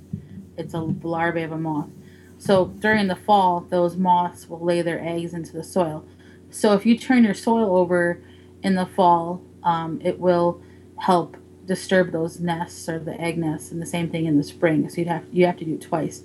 it's 0.58 0.74
a 0.74 0.80
larvae 0.80 1.44
of 1.44 1.52
a 1.52 1.58
moth. 1.58 1.90
So 2.38 2.66
during 2.66 3.08
the 3.08 3.16
fall, 3.16 3.66
those 3.70 3.96
moths 3.96 4.50
will 4.50 4.64
lay 4.64 4.82
their 4.82 5.02
eggs 5.02 5.34
into 5.34 5.54
the 5.54 5.64
soil. 5.64 6.06
So 6.50 6.74
if 6.74 6.86
you 6.86 6.98
turn 6.98 7.24
your 7.24 7.34
soil 7.34 7.76
over 7.76 8.22
in 8.62 8.76
the 8.76 8.86
fall, 8.86 9.42
um, 9.64 10.00
it 10.04 10.20
will 10.20 10.62
help 10.98 11.38
disturb 11.66 12.12
those 12.12 12.40
nests 12.40 12.90
or 12.90 13.00
the 13.00 13.20
egg 13.20 13.38
nests, 13.38 13.72
and 13.72 13.82
the 13.82 13.86
same 13.86 14.10
thing 14.10 14.26
in 14.26 14.38
the 14.38 14.44
spring. 14.44 14.90
So 14.90 14.98
you'd 14.98 15.08
have 15.08 15.24
you 15.32 15.46
have 15.46 15.58
to 15.58 15.66
do 15.66 15.76
it 15.76 15.82
twice. 15.82 16.24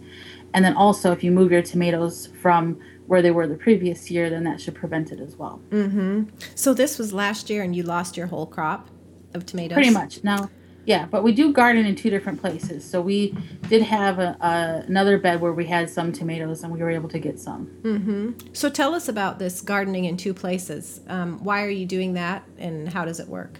And 0.53 0.65
then 0.65 0.75
also, 0.75 1.13
if 1.13 1.23
you 1.23 1.31
move 1.31 1.53
your 1.53 1.63
tomatoes 1.63 2.29
from 2.41 2.81
where 3.07 3.23
they 3.23 3.31
were 3.31 3.47
the 3.47 3.55
previous 3.55 4.11
year, 4.11 4.29
then 4.29 4.45
that 4.45 4.61
should 4.61 4.75
prevent 4.75 5.13
it 5.13 5.21
as 5.21 5.37
well. 5.37 5.61
Mm-hmm. 5.71 6.25
So 6.55 6.75
this 6.75 6.99
was 6.99 7.13
last 7.13 7.49
year, 7.49 7.63
and 7.63 7.77
you 7.77 7.83
lost 7.83 8.17
your 8.17 8.27
whole 8.27 8.47
crop 8.47 8.89
of 9.35 9.47
tomatoes. 9.47 9.77
Pretty 9.77 9.91
much. 9.91 10.25
Now 10.25 10.51
yeah, 10.85 11.07
but 11.07 11.23
we 11.23 11.33
do 11.33 11.53
garden 11.53 11.85
in 11.85 11.95
two 11.95 12.09
different 12.09 12.41
places. 12.41 12.83
So 12.83 13.01
we 13.01 13.35
did 13.69 13.83
have 13.83 14.19
a, 14.19 14.37
a, 14.41 14.85
another 14.87 15.19
bed 15.19 15.41
where 15.41 15.53
we 15.53 15.67
had 15.67 15.91
some 15.91 16.13
tomatoes, 16.13 16.63
and 16.63 16.73
we 16.73 16.79
were 16.79 16.91
able 16.91 17.11
to 17.11 17.19
get 17.19 17.39
some. 17.39 17.67
Mm-hmm. 17.83 18.55
So 18.55 18.71
tell 18.71 18.95
us 18.95 19.09
about 19.09 19.39
this 19.39 19.61
gardening 19.61 20.07
in 20.07 20.17
two 20.17 20.33
places. 20.33 21.01
Um, 21.09 21.45
why 21.45 21.63
are 21.63 21.71
you 21.71 21.85
doing 21.85 22.15
that, 22.15 22.43
and 22.57 22.91
how 22.91 23.05
does 23.05 23.21
it 23.21 23.29
work? 23.29 23.59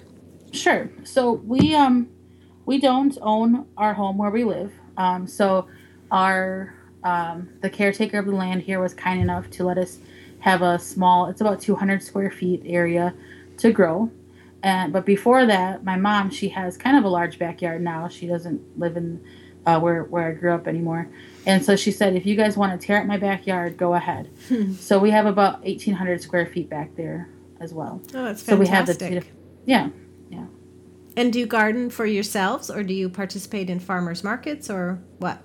Sure. 0.53 0.91
So 1.05 1.33
we 1.33 1.75
um 1.75 2.09
we 2.65 2.79
don't 2.79 3.17
own 3.21 3.67
our 3.77 3.95
home 3.95 4.19
where 4.19 4.31
we 4.31 4.45
live. 4.45 4.73
Um, 4.97 5.27
so 5.27 5.69
our 6.11 6.75
um, 7.05 7.49
the 7.61 7.71
caretaker 7.71 8.19
of 8.19 8.27
the 8.27 8.33
land 8.33 8.63
here 8.63 8.81
was 8.81 8.95
kind 8.95 9.21
enough 9.21 9.51
to 9.51 9.65
let 9.65 9.79
us 9.79 9.99
have 10.41 10.63
a 10.63 10.79
small. 10.79 11.27
It's 11.27 11.41
about 11.41 11.61
200 11.61 12.03
square 12.03 12.31
feet 12.31 12.63
area 12.65 13.15
to 13.59 13.73
grow 13.73 14.11
and 14.63 14.93
but 14.93 15.07
before 15.07 15.47
that, 15.47 15.85
my 15.85 15.97
mom 15.97 16.31
she 16.31 16.49
has 16.51 16.77
kind 16.77 16.97
of 16.97 17.05
a 17.05 17.09
large 17.09 17.39
backyard 17.39 17.83
now. 17.83 18.09
She 18.09 18.27
doesn't 18.27 18.79
live 18.79 18.97
in 18.97 19.25
uh, 19.67 19.79
where 19.79 20.05
where 20.05 20.29
I 20.29 20.33
grew 20.33 20.53
up 20.55 20.67
anymore. 20.67 21.09
And 21.47 21.65
so 21.65 21.77
she 21.77 21.91
said, 21.91 22.15
if 22.15 22.27
you 22.27 22.37
guys 22.37 22.57
want 22.57 22.79
to 22.79 22.87
tear 22.87 23.01
up 23.01 23.07
my 23.07 23.19
backyard, 23.19 23.77
go 23.77 23.95
ahead. 23.95 24.31
so 24.79 24.99
we 24.99 25.11
have 25.11 25.27
about 25.27 25.61
eighteen 25.65 25.95
hundred 25.95 26.23
square 26.23 26.47
feet 26.47 26.69
back 26.69 26.97
there 26.97 27.29
as 27.61 27.75
well. 27.75 28.01
Oh, 28.15 28.25
that's 28.25 28.43
fantastic. 28.43 28.47
So 28.47 28.57
we 28.57 28.67
have 28.67 28.87
the 28.87 29.25
yeah, 29.65 29.91
yeah. 30.31 30.47
And 31.17 31.33
do 31.33 31.39
you 31.39 31.47
garden 31.47 31.91
for 31.91 32.07
yourselves, 32.07 32.71
or 32.71 32.83
do 32.83 32.95
you 32.95 33.09
participate 33.09 33.69
in 33.69 33.79
farmers 33.79 34.25
markets, 34.25 34.71
or 34.71 35.01
what? 35.19 35.43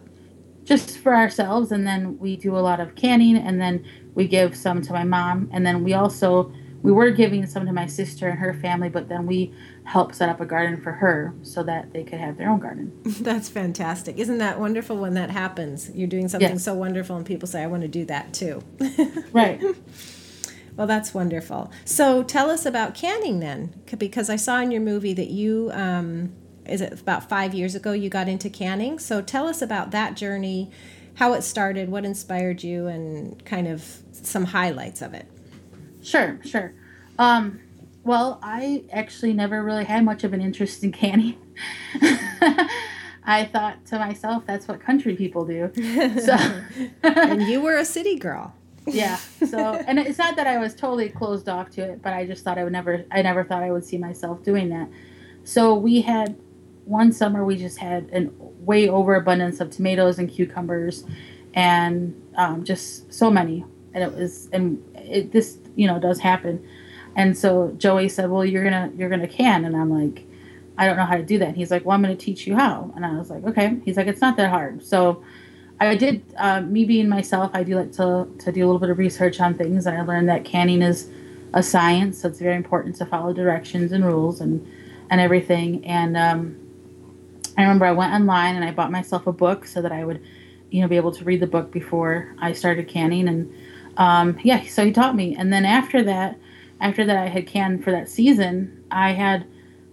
Just 0.64 0.98
for 1.00 1.14
ourselves, 1.14 1.72
and 1.74 1.86
then 1.86 2.18
we 2.20 2.38
do 2.38 2.56
a 2.56 2.60
lot 2.60 2.80
of 2.80 2.96
canning, 2.96 3.36
and 3.36 3.60
then 3.60 3.86
we 4.16 4.28
give 4.28 4.56
some 4.56 4.82
to 4.84 4.94
my 4.94 5.04
mom, 5.04 5.50
and 5.52 5.66
then 5.66 5.84
we 5.84 5.94
also 5.94 6.54
we 6.84 6.92
were 6.92 7.10
giving 7.12 7.46
some 7.48 7.66
to 7.66 7.72
my 7.72 7.88
sister 7.88 8.28
and 8.28 8.38
her 8.40 8.54
family, 8.54 8.90
but 8.90 9.08
then 9.08 9.26
we 9.26 9.54
helped 9.86 10.16
set 10.16 10.28
up 10.28 10.42
a 10.42 10.46
garden 10.46 10.82
for 10.82 10.92
her 10.92 11.34
so 11.42 11.64
that 11.64 11.94
they 11.94 12.04
could 12.04 12.20
have 12.20 12.38
their 12.38 12.50
own 12.50 12.60
garden. 12.60 12.92
That's 13.06 13.48
fantastic. 13.48 14.18
Isn't 14.18 14.38
that 14.40 14.60
wonderful 14.60 14.98
when 14.98 15.14
that 15.14 15.32
happens? 15.32 15.90
You're 15.96 16.10
doing 16.10 16.28
something 16.28 16.52
yes. 16.52 16.64
so 16.64 16.74
wonderful 16.74 17.16
and 17.16 17.26
people 17.26 17.48
say, 17.48 17.64
I 17.64 17.68
want 17.68 17.84
to 17.84 17.88
do 17.88 18.06
that 18.06 18.34
too. 18.34 18.62
right. 19.32 19.62
Well, 20.76 20.88
that's 20.88 21.14
wonderful. 21.14 21.72
So 21.86 22.24
tell 22.24 22.50
us 22.50 22.66
about 22.66 22.96
canning 22.96 23.40
then, 23.40 23.80
because 23.98 24.30
I 24.30 24.38
saw 24.38 24.60
in 24.60 24.72
your 24.72 24.82
movie 24.82 25.14
that 25.14 25.30
you, 25.30 25.70
um, 25.72 26.34
is 26.66 26.82
it 26.82 27.00
about 27.00 27.30
five 27.30 27.54
years 27.54 27.76
ago, 27.76 27.92
you 27.92 28.10
got 28.10 28.28
into 28.28 28.50
canning. 28.50 28.98
So 28.98 29.22
tell 29.22 29.48
us 29.48 29.62
about 29.62 29.92
that 29.92 30.16
journey, 30.16 30.72
how 31.14 31.34
it 31.34 31.44
started, 31.44 31.90
what 31.90 32.06
inspired 32.06 32.64
you, 32.64 32.88
and 32.88 33.44
kind 33.46 33.68
of 33.68 34.02
some 34.14 34.46
highlights 34.46 35.04
of 35.04 35.14
it. 35.14 35.28
Sure, 36.04 36.40
sure. 36.44 36.74
Um, 37.18 37.60
well, 38.04 38.40
I 38.44 38.84
actually 38.92 39.34
never 39.34 39.64
really 39.64 39.86
had 39.86 40.04
much 40.04 40.24
of 40.24 40.34
an 40.34 40.42
interest 40.42 40.84
in 40.84 40.92
canning. 40.92 41.38
I 43.26 43.46
thought 43.46 43.86
to 43.88 44.00
myself, 44.00 44.44
that's 44.46 44.68
what 44.68 44.82
country 44.82 45.16
people 45.16 45.46
do. 45.46 45.72
So, 46.24 46.36
and 47.04 47.44
you 47.44 47.62
were 47.62 47.78
a 47.78 47.86
city 47.86 48.18
girl. 48.18 48.54
yeah. 48.88 49.16
So, 49.48 49.58
and 49.58 49.98
it's 49.98 50.18
not 50.18 50.36
that 50.36 50.48
I 50.48 50.58
was 50.58 50.76
totally 50.76 51.08
closed 51.10 51.48
off 51.48 51.70
to 51.72 51.82
it, 51.82 52.02
but 52.02 52.14
I 52.14 52.26
just 52.26 52.44
thought 52.44 52.58
I 52.58 52.64
would 52.64 52.74
never. 52.74 53.06
I 53.12 53.22
never 53.22 53.44
thought 53.44 53.64
I 53.64 53.72
would 53.72 53.86
see 53.86 53.98
myself 53.98 54.44
doing 54.44 54.70
that. 54.70 54.90
So 55.46 55.74
we 55.74 56.02
had 56.02 56.38
one 56.86 57.14
summer 57.14 57.46
we 57.46 57.56
just 57.56 57.78
had 57.78 58.10
an 58.10 58.34
way 58.38 58.90
overabundance 58.90 59.62
of 59.62 59.70
tomatoes 59.70 60.20
and 60.20 60.30
cucumbers, 60.30 61.06
and 61.54 62.22
um, 62.36 62.66
just 62.66 63.14
so 63.14 63.32
many. 63.32 63.64
And 63.94 64.04
it 64.04 64.14
was, 64.14 64.50
and 64.52 64.84
it, 65.04 65.32
this 65.32 65.58
you 65.76 65.88
know 65.88 66.00
does 66.00 66.20
happen. 66.20 66.66
And 67.16 67.38
so 67.38 67.74
joey 67.78 68.10
said 68.10 68.30
well 68.30 68.46
you're 68.46 68.64
gonna 68.64 68.92
you're 68.96 69.10
gonna 69.10 69.28
can. 69.28 69.66
And 69.66 69.76
i'm 69.76 69.90
like 69.90 70.26
i 70.78 70.86
don't 70.86 70.98
know 70.98 71.06
how 71.06 71.18
to 71.18 71.24
do 71.24 71.38
that. 71.40 71.50
And 71.50 71.58
he's 71.58 71.72
like 71.72 71.86
well 71.86 71.96
i'm 71.96 72.02
gonna 72.02 72.16
teach 72.16 72.48
you 72.48 72.56
how. 72.56 72.92
And 72.96 73.06
i 73.06 73.18
was 73.18 73.30
like 73.30 73.44
okay. 73.46 73.78
He's 73.86 73.98
like 73.98 74.08
it's 74.08 74.22
not 74.22 74.38
that 74.38 74.50
hard. 74.50 74.84
So 74.84 75.24
i 75.80 75.96
did 75.96 76.24
uh, 76.38 76.62
me 76.62 76.86
being 76.86 77.10
myself 77.10 77.52
i 77.54 77.64
do 77.64 77.76
like 77.76 77.92
to 77.94 78.28
to 78.40 78.52
do 78.52 78.64
a 78.64 78.66
little 78.66 78.80
bit 78.80 78.90
of 78.90 78.98
research 78.98 79.40
on 79.40 79.54
things. 79.54 79.86
And 79.86 79.98
i 79.98 80.02
learned 80.02 80.30
that 80.30 80.46
canning 80.46 80.82
is 80.82 81.10
a 81.54 81.62
science 81.62 82.22
so 82.22 82.28
it's 82.28 82.40
very 82.40 82.56
important 82.56 82.96
to 82.96 83.06
follow 83.06 83.32
directions 83.34 83.92
and 83.92 84.06
rules 84.06 84.42
and 84.42 84.66
and 85.10 85.22
everything. 85.22 85.86
And 85.86 86.18
um, 86.18 86.58
i 87.58 87.62
remember 87.62 87.86
i 87.86 87.92
went 87.92 88.14
online 88.14 88.56
and 88.56 88.66
i 88.66 88.72
bought 88.72 88.92
myself 88.92 89.28
a 89.28 89.34
book 89.34 89.66
so 89.66 89.82
that 89.82 89.92
i 89.92 90.04
would 90.04 90.20
you 90.74 90.82
know, 90.82 90.88
be 90.88 90.98
able 90.98 91.12
to 91.12 91.24
read 91.24 91.40
the 91.40 91.48
book 91.48 91.72
before 91.72 92.36
I 92.40 92.52
started 92.52 92.88
canning. 92.88 93.28
And 93.28 93.54
um, 93.98 94.38
yeah, 94.44 94.64
so 94.64 94.86
he 94.86 94.92
taught 94.92 95.16
me. 95.16 95.36
And 95.36 95.52
then 95.52 95.66
after 95.66 96.04
that, 96.04 96.40
after 96.82 97.06
that 97.06 97.18
I 97.18 97.28
had 97.28 97.48
canned 97.48 97.84
for 97.84 97.92
that 97.92 98.10
season, 98.10 98.84
I 98.92 99.12
had, 99.12 99.46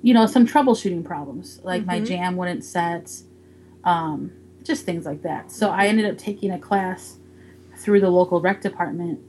you 0.02 0.14
know, 0.14 0.26
some 0.26 0.46
troubleshooting 0.46 1.04
problems. 1.04 1.60
Like 1.62 1.82
mm-hmm. 1.82 1.90
my 1.90 2.00
jam 2.00 2.36
wouldn't 2.36 2.64
set, 2.64 3.12
um, 3.84 4.32
just 4.62 4.84
things 4.84 5.06
like 5.06 5.22
that. 5.22 5.52
So 5.52 5.70
I 5.70 5.86
ended 5.86 6.06
up 6.06 6.18
taking 6.18 6.50
a 6.50 6.58
class 6.58 7.18
through 7.76 8.00
the 8.00 8.10
local 8.10 8.40
rec 8.40 8.60
department, 8.60 9.20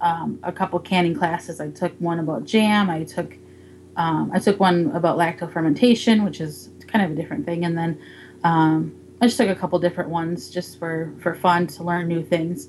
um, 0.00 0.38
a 0.42 0.52
couple 0.52 0.78
canning 0.78 1.14
classes. 1.14 1.60
I 1.60 1.70
took 1.70 1.92
one 1.98 2.18
about 2.18 2.44
jam. 2.44 2.90
I 2.90 3.04
took 3.04 3.36
um, 3.96 4.30
I 4.34 4.38
took 4.38 4.60
one 4.60 4.90
about 4.92 5.16
lacto 5.16 5.50
fermentation, 5.50 6.22
which 6.22 6.40
is 6.40 6.68
kind 6.86 7.04
of 7.04 7.12
a 7.12 7.14
different 7.14 7.46
thing, 7.46 7.64
and 7.64 7.76
then 7.76 7.98
um, 8.44 8.94
I 9.22 9.26
just 9.26 9.38
took 9.38 9.48
a 9.48 9.54
couple 9.54 9.78
different 9.78 10.10
ones 10.10 10.50
just 10.50 10.78
for 10.78 11.14
for 11.18 11.34
fun 11.34 11.66
to 11.68 11.82
learn 11.82 12.06
new 12.06 12.22
things. 12.22 12.68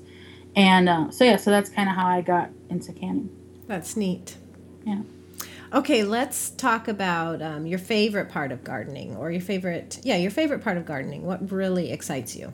And 0.58 0.88
uh, 0.88 1.10
so 1.12 1.22
yeah, 1.22 1.36
so 1.36 1.52
that's 1.52 1.70
kind 1.70 1.88
of 1.88 1.94
how 1.94 2.08
I 2.08 2.20
got 2.20 2.50
into 2.68 2.92
canning. 2.92 3.30
That's 3.68 3.96
neat. 3.96 4.36
Yeah. 4.84 5.02
Okay, 5.72 6.02
let's 6.02 6.50
talk 6.50 6.88
about 6.88 7.40
um, 7.40 7.64
your 7.64 7.78
favorite 7.78 8.28
part 8.28 8.50
of 8.50 8.64
gardening, 8.64 9.14
or 9.14 9.30
your 9.30 9.40
favorite, 9.40 10.00
yeah, 10.02 10.16
your 10.16 10.32
favorite 10.32 10.64
part 10.64 10.76
of 10.76 10.84
gardening. 10.84 11.22
What 11.22 11.52
really 11.52 11.92
excites 11.92 12.34
you? 12.34 12.52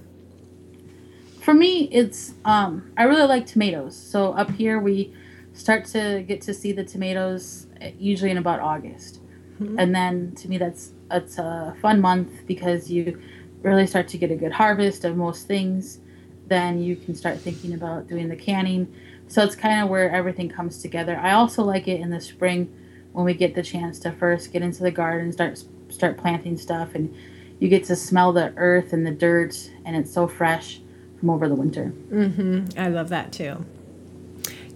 For 1.41 1.55
me, 1.55 1.89
it's 1.91 2.35
um, 2.45 2.93
I 2.99 3.05
really 3.05 3.27
like 3.27 3.47
tomatoes. 3.47 3.97
So 3.97 4.35
up 4.35 4.51
here, 4.51 4.79
we 4.81 5.15
start 5.55 5.87
to 5.87 6.25
get 6.29 6.43
to 6.43 6.53
see 6.53 6.73
the 6.73 6.85
tomatoes 6.85 7.69
eh, 7.81 7.93
usually 7.99 8.31
in 8.31 8.37
about 8.37 8.61
August, 8.61 9.21
mm-hmm. 9.59 9.79
and 9.79 9.95
then 9.95 10.35
to 10.35 10.49
me, 10.51 10.59
that's 10.59 10.93
it's 11.11 11.39
a 11.39 11.75
fun 11.81 12.03
month 12.03 12.47
because 12.47 12.91
you 12.91 13.19
really 13.63 13.87
start 13.87 14.09
to 14.09 14.19
get 14.19 14.31
a 14.31 14.37
good 14.37 14.53
harvest 14.53 15.07
of 15.07 15.17
most 15.17 15.47
things. 15.47 16.01
Then 16.47 16.83
you 16.83 16.97
can 16.97 17.15
start 17.15 17.39
thinking 17.39 17.75
about 17.75 18.07
doing 18.07 18.29
the 18.29 18.37
canning. 18.37 18.93
So 19.29 19.43
it's 19.43 19.57
kind 19.57 19.83
of 19.83 19.89
where 19.89 20.11
everything 20.11 20.49
comes 20.49 20.83
together. 20.83 21.17
I 21.17 21.33
also 21.33 21.63
like 21.65 21.89
it 21.89 22.01
in 22.01 22.11
the 22.11 22.21
spring 22.21 22.73
when 23.13 23.25
we 23.25 23.35
get 23.35 23.55
the 23.55 23.63
chance 23.63 23.99
to 24.01 24.13
first 24.13 24.53
get 24.53 24.63
into 24.63 24.83
the 24.83 24.91
garden, 24.91 25.33
start 25.33 25.63
start 25.89 26.19
planting 26.19 26.59
stuff, 26.59 26.95
and 26.95 27.15
you 27.61 27.69
get 27.69 27.85
to 27.85 27.97
smell 27.97 28.33
the 28.33 28.53
earth 28.57 28.93
and 28.93 29.07
the 29.07 29.13
dirt, 29.13 29.71
and 29.85 29.97
it's 29.97 30.13
so 30.13 30.27
fresh 30.27 30.81
from 31.19 31.31
over 31.31 31.49
the 31.49 31.55
winter. 31.55 31.93
Mm-hmm. 32.11 32.79
I 32.79 32.89
love 32.89 33.09
that 33.11 33.33
too. 33.33 33.65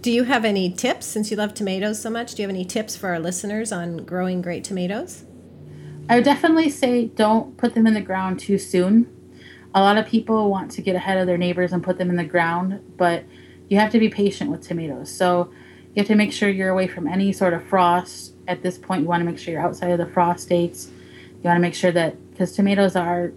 Do 0.01 0.11
you 0.11 0.23
have 0.23 0.45
any 0.45 0.71
tips 0.71 1.05
since 1.05 1.29
you 1.29 1.35
love 1.35 1.53
tomatoes 1.53 2.01
so 2.01 2.09
much? 2.09 2.33
Do 2.33 2.41
you 2.41 2.47
have 2.47 2.55
any 2.55 2.63
tips 2.63 2.95
for 2.95 3.09
our 3.09 3.19
listeners 3.19 3.73
on 3.73 3.97
growing 3.97 4.41
great 4.41 4.63
tomatoes? 4.63 5.25
I 6.07 6.15
would 6.15 6.23
definitely 6.23 6.69
say 6.69 7.07
don't 7.07 7.57
put 7.57 7.75
them 7.75 7.85
in 7.85 7.93
the 7.93 8.01
ground 8.01 8.39
too 8.39 8.57
soon. 8.57 9.13
A 9.73 9.81
lot 9.81 9.97
of 9.97 10.05
people 10.07 10.49
want 10.49 10.71
to 10.71 10.81
get 10.81 10.95
ahead 10.95 11.17
of 11.17 11.27
their 11.27 11.37
neighbors 11.37 11.71
and 11.73 11.83
put 11.83 11.97
them 11.97 12.09
in 12.09 12.15
the 12.15 12.23
ground, 12.23 12.81
but 12.97 13.23
you 13.67 13.77
have 13.77 13.91
to 13.91 13.99
be 13.99 14.09
patient 14.09 14.49
with 14.49 14.61
tomatoes. 14.61 15.11
So 15.11 15.51
you 15.93 16.01
have 16.01 16.07
to 16.07 16.15
make 16.15 16.33
sure 16.33 16.49
you're 16.49 16.69
away 16.69 16.87
from 16.87 17.07
any 17.07 17.31
sort 17.31 17.53
of 17.53 17.63
frost. 17.63 18.33
At 18.47 18.63
this 18.63 18.77
point, 18.77 19.01
you 19.01 19.07
want 19.07 19.21
to 19.21 19.25
make 19.25 19.37
sure 19.37 19.53
you're 19.53 19.61
outside 19.61 19.91
of 19.91 19.99
the 19.99 20.07
frost 20.07 20.49
dates. 20.49 20.89
You 20.89 21.43
want 21.43 21.57
to 21.57 21.61
make 21.61 21.75
sure 21.75 21.91
that 21.91 22.15
because 22.31 22.53
tomatoes 22.53 22.95
are 22.95 23.31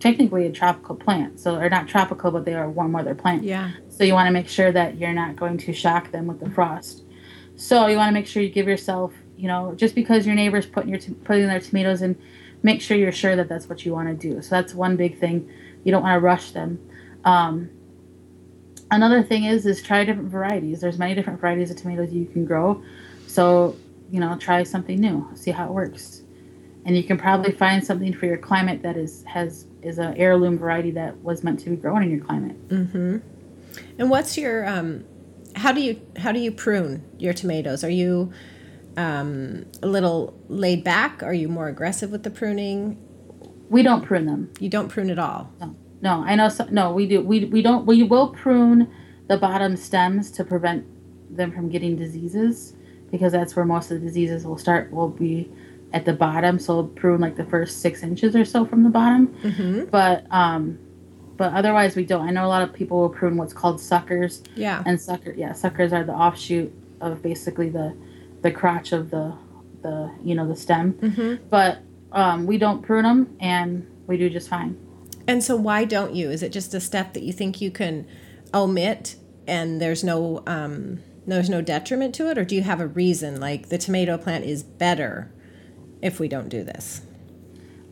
technically 0.00 0.46
a 0.46 0.52
tropical 0.52 0.94
plant, 0.94 1.40
so 1.40 1.56
they're 1.56 1.70
not 1.70 1.88
tropical, 1.88 2.30
but 2.30 2.44
they 2.44 2.54
are 2.54 2.64
a 2.64 2.70
warm 2.70 2.92
weather 2.92 3.14
plant. 3.14 3.44
Yeah. 3.44 3.70
So 3.88 4.04
you 4.04 4.14
want 4.14 4.26
to 4.26 4.32
make 4.32 4.48
sure 4.48 4.72
that 4.72 4.98
you're 4.98 5.12
not 5.12 5.36
going 5.36 5.58
to 5.58 5.72
shock 5.72 6.10
them 6.12 6.26
with 6.26 6.40
the 6.40 6.50
frost. 6.50 7.04
So 7.56 7.86
you 7.86 7.96
want 7.96 8.08
to 8.08 8.12
make 8.12 8.26
sure 8.26 8.42
you 8.42 8.50
give 8.50 8.68
yourself, 8.68 9.12
you 9.36 9.48
know, 9.48 9.74
just 9.76 9.94
because 9.94 10.26
your 10.26 10.34
neighbor's 10.34 10.66
putting 10.66 10.90
your 10.90 11.00
putting 11.24 11.46
their 11.46 11.60
tomatoes 11.60 12.02
in, 12.02 12.18
make 12.66 12.82
sure 12.82 12.96
you're 12.96 13.12
sure 13.12 13.36
that 13.36 13.48
that's 13.48 13.68
what 13.68 13.86
you 13.86 13.92
want 13.92 14.08
to 14.08 14.14
do. 14.28 14.42
So 14.42 14.50
that's 14.56 14.74
one 14.74 14.96
big 14.96 15.18
thing. 15.20 15.48
You 15.84 15.92
don't 15.92 16.02
want 16.02 16.16
to 16.16 16.20
rush 16.32 16.50
them. 16.50 16.70
Um, 17.24 17.70
another 18.90 19.22
thing 19.22 19.44
is 19.44 19.64
is 19.66 19.80
try 19.82 20.04
different 20.04 20.30
varieties. 20.30 20.80
There's 20.80 20.98
many 20.98 21.14
different 21.14 21.40
varieties 21.40 21.70
of 21.70 21.76
tomatoes 21.76 22.12
you 22.12 22.26
can 22.26 22.44
grow. 22.44 22.82
So, 23.28 23.76
you 24.10 24.18
know, 24.18 24.36
try 24.36 24.64
something 24.64 24.98
new, 24.98 25.16
see 25.34 25.52
how 25.52 25.66
it 25.66 25.72
works. 25.72 26.22
And 26.84 26.96
you 26.96 27.04
can 27.04 27.18
probably 27.18 27.52
find 27.52 27.84
something 27.84 28.12
for 28.12 28.26
your 28.26 28.36
climate 28.36 28.82
that 28.82 28.96
is 28.96 29.22
has 29.24 29.66
is 29.82 29.98
an 29.98 30.14
heirloom 30.16 30.58
variety 30.58 30.90
that 30.92 31.16
was 31.22 31.44
meant 31.44 31.60
to 31.60 31.70
be 31.70 31.76
grown 31.76 32.02
in 32.02 32.10
your 32.10 32.24
climate. 32.24 32.56
Mhm. 32.68 33.22
And 33.98 34.10
what's 34.10 34.36
your 34.36 34.66
um 34.66 35.04
how 35.54 35.72
do 35.72 35.80
you 35.80 36.00
how 36.16 36.32
do 36.32 36.40
you 36.40 36.50
prune 36.50 37.02
your 37.18 37.32
tomatoes? 37.32 37.84
Are 37.84 37.96
you 38.04 38.32
um, 38.96 39.66
a 39.82 39.86
little 39.86 40.38
laid 40.48 40.84
back? 40.84 41.22
Are 41.22 41.34
you 41.34 41.48
more 41.48 41.68
aggressive 41.68 42.10
with 42.10 42.22
the 42.22 42.30
pruning? 42.30 42.98
We 43.68 43.82
don't 43.82 44.04
prune 44.04 44.26
them. 44.26 44.52
You 44.60 44.68
don't 44.68 44.88
prune 44.88 45.10
at 45.10 45.18
all. 45.18 45.52
No. 45.60 45.76
No, 46.02 46.22
I 46.24 46.34
know. 46.36 46.50
So, 46.50 46.66
no, 46.70 46.92
we 46.92 47.06
do. 47.06 47.22
We 47.22 47.46
we 47.46 47.62
don't. 47.62 47.86
We 47.86 48.02
will 48.02 48.28
prune 48.28 48.86
the 49.28 49.38
bottom 49.38 49.76
stems 49.76 50.30
to 50.32 50.44
prevent 50.44 50.84
them 51.34 51.50
from 51.50 51.70
getting 51.70 51.96
diseases, 51.96 52.74
because 53.10 53.32
that's 53.32 53.56
where 53.56 53.64
most 53.64 53.90
of 53.90 54.00
the 54.00 54.06
diseases 54.06 54.44
will 54.44 54.58
start. 54.58 54.92
Will 54.92 55.08
be 55.08 55.50
at 55.94 56.04
the 56.04 56.12
bottom. 56.12 56.58
So 56.58 56.74
we'll 56.74 56.88
prune 56.88 57.20
like 57.22 57.36
the 57.36 57.46
first 57.46 57.80
six 57.80 58.02
inches 58.02 58.36
or 58.36 58.44
so 58.44 58.66
from 58.66 58.84
the 58.84 58.90
bottom. 58.90 59.28
Mm-hmm. 59.42 59.84
But 59.86 60.26
um, 60.30 60.78
but 61.38 61.54
otherwise 61.54 61.96
we 61.96 62.04
don't. 62.04 62.28
I 62.28 62.30
know 62.30 62.44
a 62.44 62.48
lot 62.48 62.62
of 62.62 62.74
people 62.74 63.00
will 63.00 63.08
prune 63.08 63.38
what's 63.38 63.54
called 63.54 63.80
suckers. 63.80 64.42
Yeah. 64.54 64.82
And 64.84 65.00
sucker, 65.00 65.32
yeah, 65.32 65.54
suckers 65.54 65.94
are 65.94 66.04
the 66.04 66.12
offshoot 66.12 66.72
of 67.00 67.22
basically 67.22 67.70
the 67.70 67.96
the 68.42 68.50
crotch 68.50 68.92
of 68.92 69.10
the 69.10 69.36
the 69.82 70.12
you 70.22 70.34
know 70.34 70.46
the 70.46 70.56
stem. 70.56 70.94
Mm-hmm. 70.94 71.48
But 71.48 71.78
um, 72.12 72.46
we 72.46 72.58
don't 72.58 72.82
prune 72.82 73.04
them, 73.04 73.36
and 73.40 73.86
we 74.06 74.16
do 74.16 74.28
just 74.30 74.48
fine. 74.48 74.78
And 75.28 75.42
so, 75.42 75.56
why 75.56 75.84
don't 75.84 76.14
you? 76.14 76.30
Is 76.30 76.42
it 76.42 76.52
just 76.52 76.74
a 76.74 76.80
step 76.80 77.14
that 77.14 77.22
you 77.22 77.32
think 77.32 77.60
you 77.60 77.70
can 77.70 78.06
omit, 78.54 79.16
and 79.46 79.80
there's 79.80 80.04
no 80.04 80.42
um, 80.46 81.00
there's 81.26 81.50
no 81.50 81.60
detriment 81.60 82.14
to 82.16 82.30
it, 82.30 82.38
or 82.38 82.44
do 82.44 82.54
you 82.54 82.62
have 82.62 82.80
a 82.80 82.86
reason? 82.86 83.40
Like 83.40 83.68
the 83.68 83.78
tomato 83.78 84.16
plant 84.16 84.44
is 84.44 84.62
better 84.62 85.32
if 86.02 86.20
we 86.20 86.28
don't 86.28 86.48
do 86.48 86.62
this. 86.62 87.02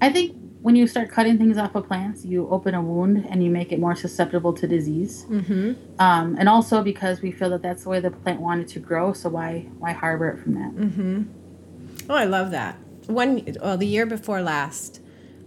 I 0.00 0.11
think 0.11 0.37
when 0.64 0.74
you 0.74 0.87
start 0.87 1.11
cutting 1.11 1.37
things 1.37 1.59
off 1.59 1.74
of 1.74 1.87
plants, 1.87 2.24
you 2.24 2.48
open 2.48 2.74
a 2.74 2.81
wound 2.81 3.27
and 3.29 3.44
you 3.44 3.50
make 3.50 3.70
it 3.70 3.79
more 3.79 3.94
susceptible 3.94 4.50
to 4.55 4.66
disease. 4.66 5.27
Mm-hmm. 5.29 5.74
Um, 5.98 6.37
and 6.38 6.48
also 6.48 6.83
because 6.83 7.20
we 7.20 7.33
feel 7.33 7.50
that 7.50 7.61
that's 7.61 7.83
the 7.83 7.90
way 7.90 8.00
the 8.00 8.11
plant 8.11 8.40
wanted 8.40 8.68
to 8.68 8.81
grow, 8.81 9.12
so 9.12 9.29
why 9.29 9.66
why 9.79 9.92
harbor 9.92 10.31
it 10.31 10.38
from 10.38 10.55
that? 10.55 10.72
Mm-hmm. 10.72 11.22
Oh, 12.09 12.14
I 12.14 12.24
love 12.24 12.50
that. 12.53 12.79
One, 13.09 13.46
well, 13.61 13.77
the 13.77 13.87
year 13.87 14.07
before 14.07 14.40
last, 14.40 15.03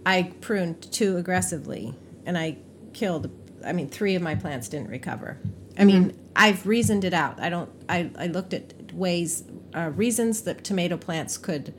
I 0.06 0.34
pruned 0.40 0.82
too 0.92 1.16
aggressively 1.16 1.96
and 2.24 2.38
I 2.38 2.58
killed 2.92 3.28
I 3.66 3.72
mean 3.72 3.88
3 3.88 4.14
of 4.14 4.22
my 4.22 4.36
plants 4.36 4.68
didn't 4.68 4.88
recover. 4.88 5.36
I 5.76 5.84
mean, 5.84 6.10
mm-hmm. 6.10 6.20
I've 6.36 6.64
reasoned 6.64 7.04
it 7.04 7.12
out. 7.12 7.40
I 7.40 7.48
don't 7.48 7.70
I 7.88 8.12
I 8.16 8.28
looked 8.28 8.54
at 8.54 8.92
ways 8.92 9.42
uh, 9.74 9.90
reasons 9.96 10.42
that 10.42 10.62
tomato 10.62 10.96
plants 10.96 11.36
could 11.36 11.74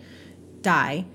die 0.62 1.06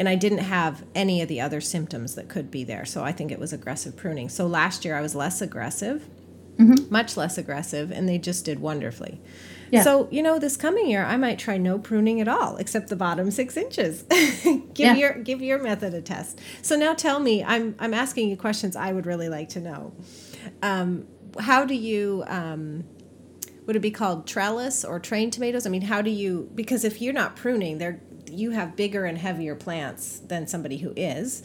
and 0.00 0.08
I 0.08 0.14
didn't 0.14 0.38
have 0.38 0.82
any 0.94 1.20
of 1.20 1.28
the 1.28 1.42
other 1.42 1.60
symptoms 1.60 2.14
that 2.14 2.26
could 2.26 2.50
be 2.50 2.64
there. 2.64 2.86
So 2.86 3.04
I 3.04 3.12
think 3.12 3.30
it 3.30 3.38
was 3.38 3.52
aggressive 3.52 3.98
pruning. 3.98 4.30
So 4.30 4.46
last 4.46 4.82
year 4.82 4.96
I 4.96 5.02
was 5.02 5.14
less 5.14 5.42
aggressive, 5.42 6.08
mm-hmm. 6.56 6.90
much 6.90 7.18
less 7.18 7.36
aggressive, 7.36 7.92
and 7.92 8.08
they 8.08 8.16
just 8.16 8.46
did 8.46 8.60
wonderfully. 8.60 9.20
Yeah. 9.70 9.82
So, 9.82 10.08
you 10.10 10.22
know, 10.22 10.38
this 10.38 10.56
coming 10.56 10.88
year, 10.88 11.04
I 11.04 11.18
might 11.18 11.38
try 11.38 11.58
no 11.58 11.78
pruning 11.78 12.18
at 12.18 12.28
all, 12.28 12.56
except 12.56 12.88
the 12.88 12.96
bottom 12.96 13.30
six 13.30 13.58
inches. 13.58 14.02
give 14.72 14.72
yeah. 14.78 14.94
your 14.94 15.12
give 15.18 15.42
your 15.42 15.58
method 15.58 15.92
a 15.92 16.00
test. 16.00 16.40
So 16.62 16.76
now 16.76 16.94
tell 16.94 17.20
me, 17.20 17.44
I'm 17.44 17.74
I'm 17.78 17.92
asking 17.92 18.30
you 18.30 18.38
questions 18.38 18.76
I 18.76 18.92
would 18.92 19.04
really 19.04 19.28
like 19.28 19.50
to 19.50 19.60
know. 19.60 19.92
Um, 20.62 21.06
how 21.38 21.66
do 21.66 21.74
you 21.74 22.24
um, 22.26 22.84
would 23.66 23.76
it 23.76 23.80
be 23.80 23.90
called 23.90 24.26
trellis 24.26 24.82
or 24.82 24.98
trained 24.98 25.34
tomatoes? 25.34 25.66
I 25.66 25.68
mean, 25.68 25.82
how 25.82 26.00
do 26.00 26.10
you 26.10 26.50
because 26.54 26.84
if 26.84 27.02
you're 27.02 27.12
not 27.12 27.36
pruning, 27.36 27.76
they're 27.76 28.00
you 28.30 28.50
have 28.50 28.76
bigger 28.76 29.04
and 29.04 29.18
heavier 29.18 29.54
plants 29.54 30.20
than 30.20 30.46
somebody 30.46 30.78
who 30.78 30.92
is. 30.96 31.42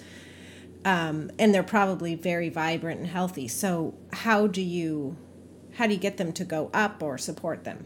Um, 0.83 1.31
and 1.39 1.53
they're 1.53 1.63
probably 1.63 2.15
very 2.15 2.49
vibrant 2.49 2.99
and 2.99 3.09
healthy. 3.09 3.47
So 3.47 3.95
how 4.13 4.47
do 4.47 4.61
you 4.61 5.17
how 5.75 5.87
do 5.87 5.93
you 5.93 5.99
get 5.99 6.15
them 6.17 6.31
to 6.31 6.45
go 6.45 6.69
up 6.73 7.03
or 7.03 7.17
support 7.17 7.65
them? 7.65 7.85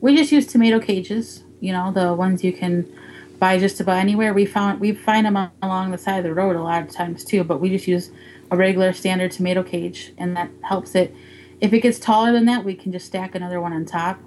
we 0.00 0.16
just 0.16 0.32
use 0.32 0.46
tomato 0.46 0.78
cages. 0.78 1.42
You 1.60 1.72
know, 1.72 1.92
the 1.92 2.14
ones 2.14 2.44
you 2.44 2.52
can 2.52 2.90
buy 3.38 3.58
just 3.58 3.80
about 3.80 3.96
anywhere. 3.96 4.32
We 4.32 4.46
found 4.46 4.80
we 4.80 4.92
find 4.92 5.26
them 5.26 5.50
along 5.62 5.90
the 5.90 5.98
side 5.98 6.18
of 6.18 6.24
the 6.24 6.34
road 6.34 6.56
a 6.56 6.62
lot 6.62 6.82
of 6.82 6.90
times 6.90 7.24
too. 7.24 7.44
But 7.44 7.60
we 7.60 7.68
just 7.70 7.88
use 7.88 8.10
a 8.50 8.56
regular 8.56 8.92
standard 8.92 9.32
tomato 9.32 9.62
cage, 9.62 10.12
and 10.16 10.36
that 10.36 10.50
helps 10.62 10.94
it. 10.94 11.14
If 11.60 11.72
it 11.72 11.80
gets 11.80 11.98
taller 11.98 12.32
than 12.32 12.44
that, 12.46 12.64
we 12.64 12.74
can 12.74 12.92
just 12.92 13.06
stack 13.06 13.34
another 13.34 13.60
one 13.60 13.72
on 13.72 13.84
top. 13.84 14.20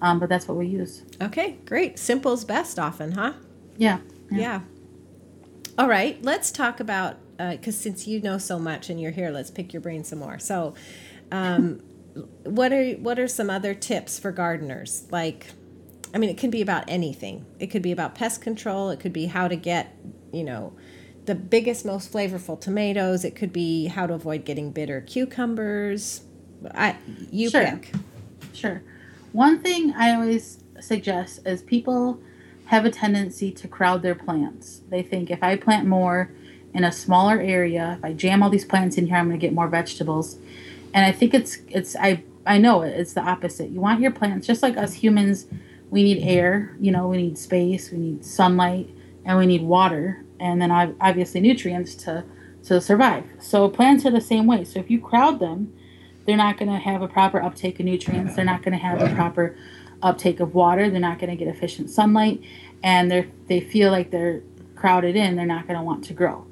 Um, 0.00 0.18
but 0.18 0.28
that's 0.28 0.46
what 0.46 0.56
we 0.56 0.66
use. 0.66 1.02
Okay, 1.20 1.58
great. 1.66 1.98
Simple's 1.98 2.44
best 2.44 2.78
often, 2.78 3.12
huh? 3.12 3.32
Yeah. 3.76 3.98
Yeah. 4.30 4.38
yeah. 4.38 4.60
All 5.76 5.88
right, 5.88 6.20
let's 6.22 6.50
talk 6.50 6.80
about 6.80 7.16
because 7.38 7.76
uh, 7.76 7.82
since 7.82 8.06
you 8.08 8.20
know 8.20 8.36
so 8.38 8.58
much 8.58 8.90
and 8.90 9.00
you're 9.00 9.12
here, 9.12 9.30
let's 9.30 9.50
pick 9.50 9.72
your 9.72 9.80
brain 9.80 10.02
some 10.02 10.18
more. 10.18 10.38
So, 10.38 10.74
um, 11.30 11.80
what 12.44 12.72
are 12.72 12.92
what 12.94 13.18
are 13.18 13.28
some 13.28 13.48
other 13.48 13.74
tips 13.74 14.18
for 14.18 14.32
gardeners? 14.32 15.06
Like, 15.10 15.46
I 16.12 16.18
mean, 16.18 16.30
it 16.30 16.38
can 16.38 16.50
be 16.50 16.62
about 16.62 16.84
anything. 16.88 17.46
It 17.60 17.68
could 17.68 17.82
be 17.82 17.92
about 17.92 18.14
pest 18.14 18.42
control. 18.42 18.90
It 18.90 18.98
could 18.98 19.12
be 19.12 19.26
how 19.26 19.46
to 19.46 19.54
get, 19.56 19.96
you 20.32 20.42
know, 20.42 20.72
the 21.26 21.34
biggest, 21.36 21.84
most 21.84 22.12
flavorful 22.12 22.60
tomatoes. 22.60 23.24
It 23.24 23.36
could 23.36 23.52
be 23.52 23.86
how 23.86 24.06
to 24.06 24.14
avoid 24.14 24.44
getting 24.44 24.72
bitter 24.72 25.00
cucumbers. 25.00 26.22
I 26.74 26.96
you 27.30 27.50
Sure. 27.50 27.64
pick. 27.64 27.92
Sure. 28.52 28.82
One 29.32 29.60
thing 29.60 29.92
I 29.92 30.14
always 30.14 30.62
suggest 30.80 31.40
is 31.46 31.62
people 31.62 32.20
have 32.66 32.84
a 32.84 32.90
tendency 32.90 33.50
to 33.52 33.68
crowd 33.68 34.02
their 34.02 34.14
plants. 34.14 34.82
They 34.88 35.02
think 35.02 35.30
if 35.30 35.42
I 35.42 35.56
plant 35.56 35.86
more 35.86 36.30
in 36.74 36.84
a 36.84 36.92
smaller 36.92 37.40
area, 37.40 37.96
if 37.98 38.04
I 38.04 38.12
jam 38.12 38.42
all 38.42 38.50
these 38.50 38.64
plants 38.64 38.96
in 38.96 39.06
here, 39.06 39.16
I'm 39.16 39.28
going 39.28 39.38
to 39.38 39.46
get 39.46 39.54
more 39.54 39.68
vegetables. 39.68 40.38
And 40.94 41.04
I 41.04 41.12
think 41.12 41.34
it's 41.34 41.58
it's 41.68 41.96
I 41.96 42.22
I 42.46 42.58
know 42.58 42.82
it, 42.82 42.98
it's 42.98 43.12
the 43.12 43.22
opposite. 43.22 43.70
You 43.70 43.80
want 43.80 44.00
your 44.00 44.10
plants 44.10 44.46
just 44.46 44.62
like 44.62 44.76
us 44.76 44.94
humans, 44.94 45.46
we 45.90 46.02
need 46.02 46.22
air, 46.22 46.76
you 46.80 46.90
know, 46.90 47.08
we 47.08 47.18
need 47.18 47.38
space, 47.38 47.90
we 47.90 47.98
need 47.98 48.24
sunlight, 48.24 48.90
and 49.24 49.38
we 49.38 49.46
need 49.46 49.62
water, 49.62 50.24
and 50.40 50.60
then 50.60 50.70
obviously 50.70 51.40
nutrients 51.40 51.94
to 51.96 52.24
to 52.64 52.80
survive. 52.80 53.24
So 53.38 53.68
plants 53.68 54.04
are 54.04 54.10
the 54.10 54.20
same 54.20 54.46
way. 54.46 54.64
So 54.64 54.78
if 54.78 54.90
you 54.90 55.00
crowd 55.00 55.40
them, 55.40 55.72
they're 56.28 56.36
not 56.36 56.58
going 56.58 56.70
to 56.70 56.76
have 56.76 57.00
a 57.00 57.08
proper 57.08 57.42
uptake 57.42 57.80
of 57.80 57.86
nutrients. 57.86 58.36
They're 58.36 58.44
not 58.44 58.62
going 58.62 58.72
to 58.72 58.78
have 58.78 59.00
a 59.00 59.14
proper 59.14 59.56
uptake 60.02 60.40
of 60.40 60.54
water. 60.54 60.90
They're 60.90 61.00
not 61.00 61.18
going 61.18 61.30
to 61.30 61.36
get 61.42 61.48
efficient 61.48 61.88
sunlight, 61.88 62.42
and 62.82 63.10
they 63.10 63.30
they 63.46 63.60
feel 63.60 63.90
like 63.90 64.10
they're 64.10 64.42
crowded 64.76 65.16
in. 65.16 65.36
They're 65.36 65.46
not 65.46 65.66
going 65.66 65.78
to 65.78 65.82
want 65.82 66.04
to 66.04 66.12
grow. 66.12 66.46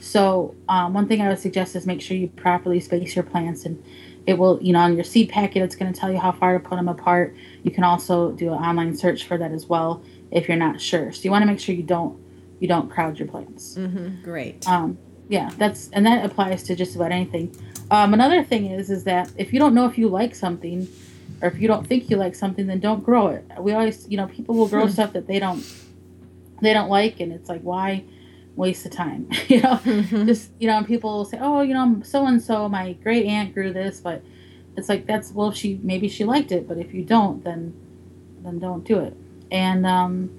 So 0.00 0.54
um, 0.70 0.94
one 0.94 1.06
thing 1.08 1.20
I 1.20 1.28
would 1.28 1.38
suggest 1.38 1.76
is 1.76 1.86
make 1.86 2.00
sure 2.00 2.16
you 2.16 2.28
properly 2.28 2.80
space 2.80 3.14
your 3.14 3.22
plants, 3.22 3.66
and 3.66 3.84
it 4.26 4.38
will 4.38 4.58
you 4.62 4.72
know 4.72 4.78
on 4.78 4.94
your 4.94 5.04
seed 5.04 5.28
packet 5.28 5.60
it's 5.62 5.76
going 5.76 5.92
to 5.92 6.00
tell 6.00 6.10
you 6.10 6.18
how 6.18 6.32
far 6.32 6.54
to 6.54 6.58
put 6.58 6.76
them 6.76 6.88
apart. 6.88 7.36
You 7.64 7.70
can 7.70 7.84
also 7.84 8.32
do 8.32 8.54
an 8.54 8.58
online 8.58 8.96
search 8.96 9.26
for 9.26 9.36
that 9.36 9.52
as 9.52 9.66
well 9.66 10.02
if 10.30 10.48
you're 10.48 10.56
not 10.56 10.80
sure. 10.80 11.12
So 11.12 11.24
you 11.24 11.30
want 11.30 11.42
to 11.42 11.46
make 11.46 11.60
sure 11.60 11.74
you 11.74 11.82
don't 11.82 12.18
you 12.60 12.66
don't 12.66 12.88
crowd 12.88 13.18
your 13.18 13.28
plants. 13.28 13.74
Mm-hmm. 13.74 14.24
Great. 14.24 14.66
Um, 14.66 14.96
yeah, 15.28 15.50
that's 15.58 15.90
and 15.90 16.06
that 16.06 16.24
applies 16.24 16.62
to 16.64 16.74
just 16.74 16.96
about 16.96 17.12
anything. 17.12 17.54
Um, 17.90 18.14
another 18.14 18.42
thing 18.42 18.66
is 18.66 18.90
is 18.90 19.04
that 19.04 19.30
if 19.36 19.52
you 19.52 19.58
don't 19.58 19.74
know 19.74 19.86
if 19.86 19.98
you 19.98 20.08
like 20.08 20.34
something, 20.34 20.88
or 21.42 21.48
if 21.48 21.58
you 21.58 21.68
don't 21.68 21.86
think 21.86 22.10
you 22.10 22.16
like 22.16 22.34
something, 22.34 22.66
then 22.66 22.80
don't 22.80 23.04
grow 23.04 23.28
it. 23.28 23.44
We 23.58 23.72
always, 23.72 24.08
you 24.08 24.16
know, 24.16 24.26
people 24.26 24.54
will 24.54 24.68
grow 24.68 24.88
stuff 24.88 25.12
that 25.12 25.26
they 25.26 25.38
don't 25.38 25.64
they 26.60 26.72
don't 26.72 26.88
like, 26.88 27.20
and 27.20 27.32
it's 27.32 27.48
like 27.48 27.62
why 27.62 28.04
waste 28.56 28.82
the 28.82 28.90
time, 28.90 29.28
you 29.48 29.60
know? 29.60 29.78
Just 29.84 30.50
you 30.58 30.66
know, 30.66 30.78
and 30.78 30.86
people 30.86 31.18
will 31.18 31.24
say, 31.24 31.38
oh, 31.40 31.60
you 31.60 31.74
know, 31.74 32.00
so 32.04 32.26
and 32.26 32.42
so, 32.42 32.68
my 32.68 32.94
great 32.94 33.26
aunt 33.26 33.54
grew 33.54 33.72
this, 33.72 34.00
but 34.00 34.22
it's 34.76 34.88
like 34.88 35.06
that's 35.06 35.32
well, 35.32 35.52
she 35.52 35.78
maybe 35.82 36.08
she 36.08 36.24
liked 36.24 36.52
it, 36.52 36.66
but 36.66 36.78
if 36.78 36.92
you 36.94 37.04
don't, 37.04 37.44
then 37.44 37.74
then 38.42 38.58
don't 38.58 38.84
do 38.84 38.98
it. 38.98 39.16
And 39.50 39.86
um, 39.86 40.30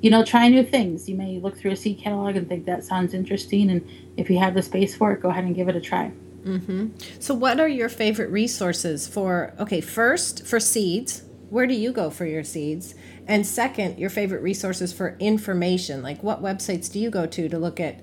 you 0.00 0.10
know, 0.10 0.24
try 0.24 0.48
new 0.48 0.62
things. 0.62 1.08
You 1.08 1.16
may 1.16 1.38
look 1.38 1.56
through 1.56 1.72
a 1.72 1.76
seed 1.76 1.98
catalog 1.98 2.36
and 2.36 2.48
think 2.48 2.66
that 2.66 2.84
sounds 2.84 3.14
interesting, 3.14 3.70
and 3.70 3.88
if 4.16 4.30
you 4.30 4.38
have 4.38 4.54
the 4.54 4.62
space 4.62 4.94
for 4.94 5.12
it, 5.12 5.22
go 5.22 5.30
ahead 5.30 5.44
and 5.44 5.54
give 5.54 5.68
it 5.68 5.76
a 5.76 5.80
try. 5.80 6.12
Mm-hmm. 6.44 6.88
So, 7.18 7.34
what 7.34 7.58
are 7.58 7.68
your 7.68 7.88
favorite 7.88 8.30
resources 8.30 9.08
for? 9.08 9.54
Okay, 9.58 9.80
first 9.80 10.46
for 10.46 10.60
seeds. 10.60 11.22
Where 11.50 11.66
do 11.66 11.74
you 11.74 11.92
go 11.92 12.10
for 12.10 12.24
your 12.26 12.44
seeds? 12.44 12.94
And 13.26 13.46
second, 13.46 13.98
your 13.98 14.10
favorite 14.10 14.42
resources 14.42 14.92
for 14.92 15.16
information. 15.18 16.02
Like, 16.02 16.22
what 16.22 16.42
websites 16.42 16.90
do 16.92 16.98
you 17.00 17.10
go 17.10 17.26
to 17.26 17.48
to 17.48 17.58
look 17.58 17.80
at 17.80 18.00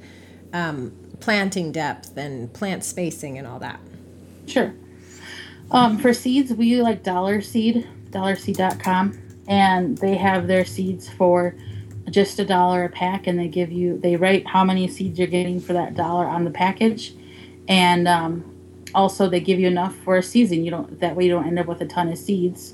um, 0.52 0.94
planting 1.20 1.72
depth 1.72 2.18
and 2.18 2.52
plant 2.54 2.84
spacing 2.84 3.38
and 3.38 3.48
all 3.48 3.60
that? 3.60 3.80
Sure. 4.48 4.74
Um, 5.72 5.98
for 5.98 6.14
seeds, 6.14 6.54
we 6.54 6.82
like 6.82 7.04
Dollar 7.04 7.42
Seed, 7.42 7.88
dollarseed.com, 8.12 9.20
and 9.48 9.98
they 9.98 10.16
have 10.16 10.48
their 10.48 10.66
seeds 10.66 11.10
for 11.10 11.56
just 12.10 12.40
a 12.40 12.46
dollar 12.46 12.86
a 12.86 12.90
pack, 12.90 13.28
and 13.28 13.40
they 13.40 13.48
give 13.48 13.72
you, 13.72 13.98
they 13.98 14.16
write 14.16 14.48
how 14.48 14.64
many 14.64 14.88
seeds 14.88 15.18
you're 15.18 15.28
getting 15.28 15.60
for 15.60 15.74
that 15.74 15.96
dollar 15.96 16.26
on 16.26 16.44
the 16.44 16.52
package, 16.52 17.14
and 17.68 18.08
um, 18.08 18.44
also 18.94 19.30
they 19.30 19.40
give 19.40 19.60
you 19.60 19.68
enough 19.68 19.96
for 19.98 20.18
a 20.18 20.24
season. 20.24 20.64
You 20.64 20.72
don't 20.72 21.00
that 21.00 21.16
way 21.16 21.26
you 21.26 21.32
don't 21.32 21.48
end 21.48 21.60
up 21.60 21.68
with 21.68 21.82
a 21.82 21.86
ton 21.86 22.10
of 22.10 22.18
seeds, 22.18 22.74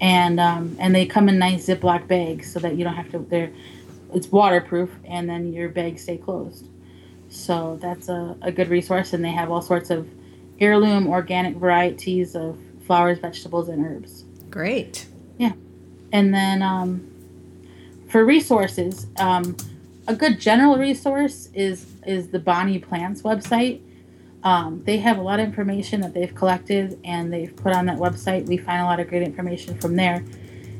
and 0.00 0.40
um, 0.40 0.76
and 0.78 0.94
they 0.94 1.06
come 1.06 1.28
in 1.28 1.38
nice 1.38 1.66
Ziploc 1.66 2.06
bags 2.06 2.52
so 2.52 2.60
that 2.60 2.76
you 2.76 2.84
don't 2.84 2.94
have 2.94 3.10
to. 3.12 3.18
They're 3.18 3.52
it's 4.14 4.28
waterproof, 4.28 4.90
and 5.04 5.28
then 5.28 5.52
your 5.52 5.68
bags 5.68 6.02
stay 6.02 6.18
closed. 6.18 6.68
So 7.28 7.78
that's 7.80 8.08
a, 8.08 8.36
a 8.42 8.52
good 8.52 8.68
resource, 8.68 9.12
and 9.12 9.24
they 9.24 9.30
have 9.30 9.50
all 9.50 9.62
sorts 9.62 9.90
of 9.90 10.08
heirloom 10.60 11.08
organic 11.08 11.56
varieties 11.56 12.36
of 12.36 12.58
flowers, 12.86 13.18
vegetables, 13.18 13.68
and 13.68 13.84
herbs. 13.84 14.24
Great. 14.50 15.06
Yeah, 15.38 15.52
and 16.12 16.34
then 16.34 16.62
um, 16.62 17.10
for 18.12 18.26
resources, 18.26 19.06
um, 19.16 19.56
a 20.06 20.14
good 20.14 20.38
general 20.38 20.76
resource 20.76 21.48
is 21.54 21.86
is 22.06 22.28
the 22.28 22.38
Bonnie 22.38 22.78
Plants 22.78 23.22
website. 23.22 23.80
Um, 24.44 24.82
they 24.84 24.98
have 24.98 25.16
a 25.18 25.22
lot 25.22 25.40
of 25.40 25.46
information 25.46 26.02
that 26.02 26.12
they've 26.12 26.34
collected 26.34 26.98
and 27.04 27.32
they've 27.32 27.54
put 27.56 27.72
on 27.72 27.86
that 27.86 27.96
website. 27.96 28.46
We 28.46 28.58
find 28.58 28.82
a 28.82 28.84
lot 28.84 29.00
of 29.00 29.08
great 29.08 29.22
information 29.22 29.78
from 29.78 29.96
there. 29.96 30.24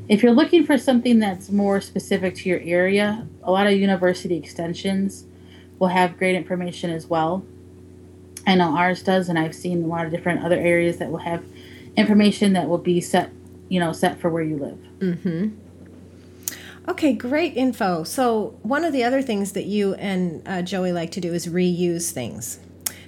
If 0.09 0.21
you're 0.21 0.33
looking 0.33 0.65
for 0.65 0.77
something 0.77 1.19
that's 1.19 1.49
more 1.49 1.79
specific 1.81 2.35
to 2.35 2.49
your 2.49 2.59
area, 2.59 3.25
a 3.41 3.51
lot 3.51 3.65
of 3.65 3.73
university 3.73 4.35
extensions 4.35 5.25
will 5.79 5.87
have 5.87 6.17
great 6.17 6.35
information 6.35 6.91
as 6.91 7.07
well. 7.07 7.45
I 8.45 8.55
know 8.55 8.77
ours 8.77 9.01
does, 9.01 9.29
and 9.29 9.39
I've 9.39 9.55
seen 9.55 9.83
a 9.83 9.87
lot 9.87 10.05
of 10.05 10.11
different 10.11 10.43
other 10.43 10.59
areas 10.59 10.97
that 10.97 11.09
will 11.09 11.19
have 11.19 11.43
information 11.95 12.51
that 12.53 12.67
will 12.67 12.77
be 12.77 12.99
set, 12.99 13.31
you 13.69 13.79
know, 13.79 13.93
set 13.93 14.19
for 14.19 14.29
where 14.29 14.43
you 14.43 14.57
live. 14.57 14.79
Mm-hmm. 14.99 15.62
Okay, 16.87 17.13
great 17.13 17.55
info. 17.55 18.03
So, 18.03 18.57
one 18.61 18.83
of 18.83 18.91
the 18.91 19.03
other 19.03 19.21
things 19.21 19.53
that 19.53 19.65
you 19.65 19.93
and 19.93 20.45
uh, 20.45 20.61
Joey 20.61 20.91
like 20.91 21.11
to 21.11 21.21
do 21.21 21.33
is 21.33 21.47
reuse 21.47 22.11
things. 22.11 22.59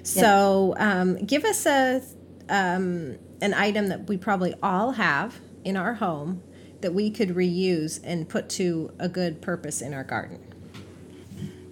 So, 0.04 0.76
um, 0.78 1.18
give 1.26 1.44
us 1.44 1.66
a 1.66 2.02
um, 2.48 3.18
an 3.42 3.54
item 3.54 3.90
that 3.90 4.08
we 4.08 4.18
probably 4.18 4.54
all 4.64 4.92
have 4.92 5.40
in 5.64 5.76
our 5.76 5.96
home 5.96 6.42
that 6.82 6.94
we 6.94 7.10
could 7.10 7.30
reuse 7.30 8.00
and 8.04 8.30
put 8.30 8.50
to 8.50 8.92
a 9.00 9.10
good 9.10 9.42
purpose 9.42 9.82
in 9.82 9.94
our 9.94 10.04
garden. 10.04 10.40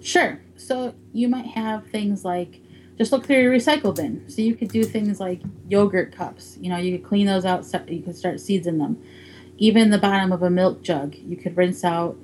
Sure. 0.02 0.40
So 0.56 0.94
you 1.12 1.28
might 1.28 1.46
have 1.46 1.86
things 1.86 2.24
like 2.24 2.60
just 2.98 3.12
look 3.12 3.26
through 3.26 3.40
your 3.40 3.52
recycle 3.52 3.94
bin. 3.94 4.28
So 4.28 4.42
you 4.42 4.54
could 4.54 4.68
do 4.68 4.84
things 4.84 5.20
like 5.20 5.40
yogurt 5.68 6.14
cups. 6.14 6.58
You 6.60 6.70
know, 6.70 6.76
you 6.76 6.98
could 6.98 7.06
clean 7.06 7.26
those 7.26 7.44
out. 7.44 7.64
You 7.88 8.02
could 8.02 8.16
start 8.16 8.40
seeds 8.40 8.66
in 8.66 8.78
them. 8.78 9.02
Even 9.58 9.90
the 9.90 9.98
bottom 9.98 10.32
of 10.32 10.42
a 10.42 10.50
milk 10.50 10.82
jug, 10.82 11.14
you 11.14 11.36
could 11.36 11.56
rinse 11.56 11.84
out, 11.84 12.16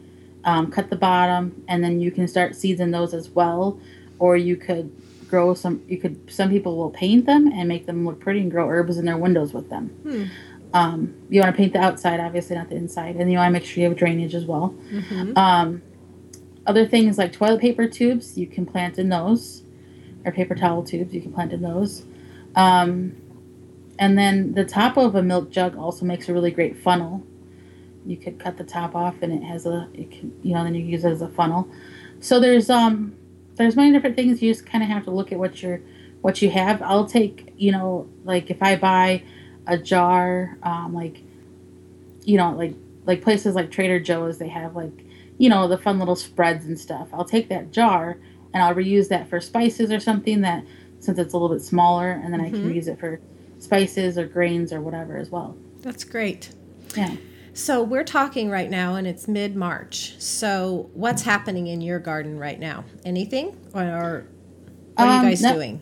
um, 0.45 0.71
cut 0.71 0.90
the 0.90 0.97
bottom, 0.97 1.62
and 1.69 1.83
then 1.85 2.01
you 2.01 2.11
can 2.11 2.27
start 2.27 2.57
seeds 2.57 2.81
in 2.81 2.90
those 2.90 3.14
as 3.14 3.29
well. 3.31 3.79
Or 4.19 4.37
you 4.37 4.57
could 4.57 4.90
grow 5.29 5.55
some. 5.55 5.83
You 5.88 5.99
could. 5.99 6.31
Some 6.31 6.51
people 6.51 6.77
will 6.77 6.90
paint 6.90 7.27
them 7.27 7.47
and 7.53 7.69
make 7.69 7.87
them 7.87 8.05
look 8.05 8.21
pretty 8.21 8.40
and 8.40 8.51
grow 8.51 8.69
herbs 8.69 8.99
in 8.99 9.05
their 9.05 9.16
windows 9.16 9.53
with 9.55 9.71
them. 9.71 9.88
Hmm. 10.03 10.25
Um, 10.73 11.14
you 11.29 11.40
want 11.40 11.55
to 11.55 11.57
paint 11.57 11.73
the 11.73 11.81
outside, 11.81 12.21
obviously 12.21 12.55
not 12.57 12.69
the 12.69 12.77
inside, 12.77 13.16
and 13.16 13.31
you 13.31 13.38
want 13.38 13.49
to 13.49 13.53
make 13.53 13.64
sure 13.64 13.83
you 13.83 13.88
have 13.88 13.99
drainage 13.99 14.35
as 14.35 14.45
well. 14.45 14.75
Um, 15.37 15.83
other 16.66 16.87
things 16.87 17.19
like 17.19 17.33
toilet 17.33 17.61
paper 17.61 17.88
tubes, 17.88 18.38
you 18.38 18.47
can 18.47 18.66
plant 18.66 18.99
in 18.99 19.09
those, 19.09 19.62
or 20.25 20.31
paper 20.31 20.55
towel 20.55 20.85
tubes, 20.85 21.12
you 21.12 21.21
can 21.21 21.33
plant 21.33 21.53
in 21.53 21.62
those. 21.62 22.05
Um, 22.55 23.16
and 24.01 24.19
then 24.19 24.55
the 24.55 24.65
top 24.65 24.97
of 24.97 25.15
a 25.15 25.23
milk 25.23 25.51
jug 25.51 25.77
also 25.77 26.05
makes 26.05 26.29
a 26.29 26.33
really 26.33 26.51
great 26.51 26.77
funnel. 26.77 27.25
You 28.05 28.17
could 28.17 28.41
cut 28.41 28.57
the 28.57 28.65
top 28.65 28.97
off, 28.97 29.17
and 29.23 29.33
it 29.33 29.45
has 29.45 29.67
a, 29.67 29.89
it 29.95 30.11
can, 30.11 30.37
you 30.43 30.55
know, 30.55 30.65
then 30.65 30.75
you 30.75 30.85
use 30.85 31.05
it 31.05 31.11
as 31.11 31.23
a 31.23 31.29
funnel. 31.29 31.69
So 32.19 32.41
there's 32.41 32.71
um, 32.71 33.15
there's 33.55 33.77
many 33.77 33.93
different 33.93 34.17
things. 34.17 34.43
You 34.43 34.51
just 34.53 34.67
kind 34.67 34.83
of 34.83 34.91
have 34.91 35.05
to 35.05 35.11
look 35.11 35.31
at 35.31 35.39
what 35.39 35.63
you're, 35.63 35.81
what 36.23 36.43
you 36.43 36.51
have. 36.51 36.83
I'll 36.83 37.07
take, 37.07 37.53
you 37.57 37.71
know, 37.71 38.09
like 38.25 38.51
if 38.51 38.63
I 38.63 38.77
buy 38.77 39.23
a 39.67 39.79
jar, 39.79 40.57
um, 40.63 40.95
like, 40.95 41.19
you 42.25 42.39
know, 42.39 42.53
like 42.53 42.75
like 43.05 43.23
places 43.23 43.55
like 43.55 43.71
Trader 43.71 44.01
Joe's, 44.01 44.39
they 44.39 44.49
have 44.49 44.75
like 44.75 45.05
you 45.41 45.49
know, 45.49 45.67
the 45.67 45.79
fun 45.79 45.99
little 45.99 46.17
spreads 46.17 46.67
and 46.67 46.79
stuff. 46.79 47.09
I'll 47.15 47.25
take 47.25 47.49
that 47.49 47.73
jar 47.73 48.19
and 48.53 48.63
I'll 48.63 48.75
reuse 48.75 49.09
that 49.09 49.27
for 49.31 49.41
spices 49.41 49.91
or 49.91 49.99
something 49.99 50.43
that 50.43 50.67
since 50.99 51.19
it's 51.19 51.33
a 51.33 51.37
little 51.39 51.57
bit 51.57 51.65
smaller 51.65 52.11
and 52.11 52.31
then 52.31 52.43
I 52.43 52.51
can 52.51 52.75
use 52.75 52.89
it 52.89 53.01
for 53.01 53.21
spices 53.61 54.18
or 54.18 54.27
grains 54.27 54.73
or 54.73 54.81
whatever 54.81 55.16
as 55.16 55.31
well. 55.31 55.57
That's 55.83 56.05
great. 56.05 56.51
Yeah. 56.96 57.16
So, 57.53 57.83
we're 57.83 58.05
talking 58.05 58.49
right 58.51 58.70
now 58.70 58.94
and 58.96 59.07
it's 59.07 59.27
mid 59.29 59.55
March. 59.57 60.14
So, 60.18 60.90
what's 60.94 61.23
happening 61.23 61.66
in 61.68 61.81
your 61.81 61.99
garden 61.99 62.38
right 62.38 62.59
now? 62.59 62.85
Anything? 63.05 63.57
Or 63.75 64.25
what 64.96 65.09
are 65.09 65.18
Um, 65.18 65.25
you 65.25 65.31
guys 65.31 65.42
no- 65.42 65.55
doing? 65.55 65.81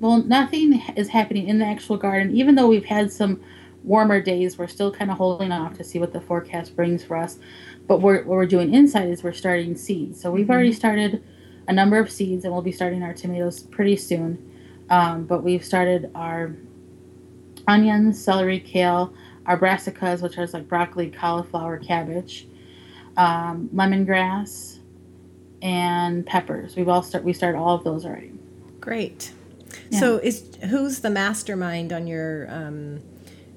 Well, 0.00 0.22
nothing 0.22 0.80
is 0.96 1.08
happening 1.08 1.46
in 1.48 1.58
the 1.58 1.66
actual 1.66 1.98
garden. 1.98 2.34
Even 2.34 2.54
though 2.54 2.68
we've 2.68 2.86
had 2.86 3.12
some 3.12 3.40
warmer 3.84 4.20
days, 4.20 4.56
we're 4.58 4.66
still 4.66 4.90
kind 4.90 5.10
of 5.10 5.18
holding 5.18 5.52
off 5.52 5.74
to 5.78 5.84
see 5.84 5.98
what 5.98 6.12
the 6.14 6.20
forecast 6.22 6.74
brings 6.74 7.04
for 7.04 7.16
us. 7.16 7.38
But 7.86 8.00
we're, 8.00 8.18
what 8.18 8.28
we're 8.36 8.46
doing 8.46 8.72
inside 8.72 9.08
is 9.10 9.22
we're 9.22 9.32
starting 9.32 9.74
seeds. 9.76 10.20
So 10.20 10.30
we've 10.30 10.48
already 10.48 10.72
started 10.72 11.22
a 11.68 11.72
number 11.72 11.98
of 11.98 12.10
seeds, 12.10 12.44
and 12.44 12.52
we'll 12.52 12.62
be 12.62 12.72
starting 12.72 13.02
our 13.02 13.12
tomatoes 13.12 13.60
pretty 13.60 13.96
soon. 13.96 14.38
Um, 14.88 15.24
but 15.24 15.42
we've 15.42 15.64
started 15.64 16.10
our 16.14 16.54
onions, 17.70 18.22
celery, 18.22 18.58
kale, 18.58 19.14
our 19.46 19.58
brassicas, 19.58 20.20
which 20.22 20.36
are 20.36 20.46
like 20.48 20.68
broccoli, 20.68 21.08
cauliflower, 21.10 21.78
cabbage, 21.78 22.46
um, 23.16 23.70
lemongrass, 23.74 24.78
and 25.62 26.26
peppers. 26.26 26.74
We've 26.74 26.88
all 26.88 27.02
start 27.02 27.24
we 27.24 27.32
started 27.32 27.58
all 27.58 27.76
of 27.76 27.84
those 27.84 28.04
already. 28.04 28.32
Great. 28.80 29.32
Yeah. 29.90 30.00
So 30.00 30.16
is 30.18 30.56
who's 30.68 31.00
the 31.00 31.10
mastermind 31.10 31.92
on 31.92 32.06
your 32.06 32.50
um, 32.50 33.00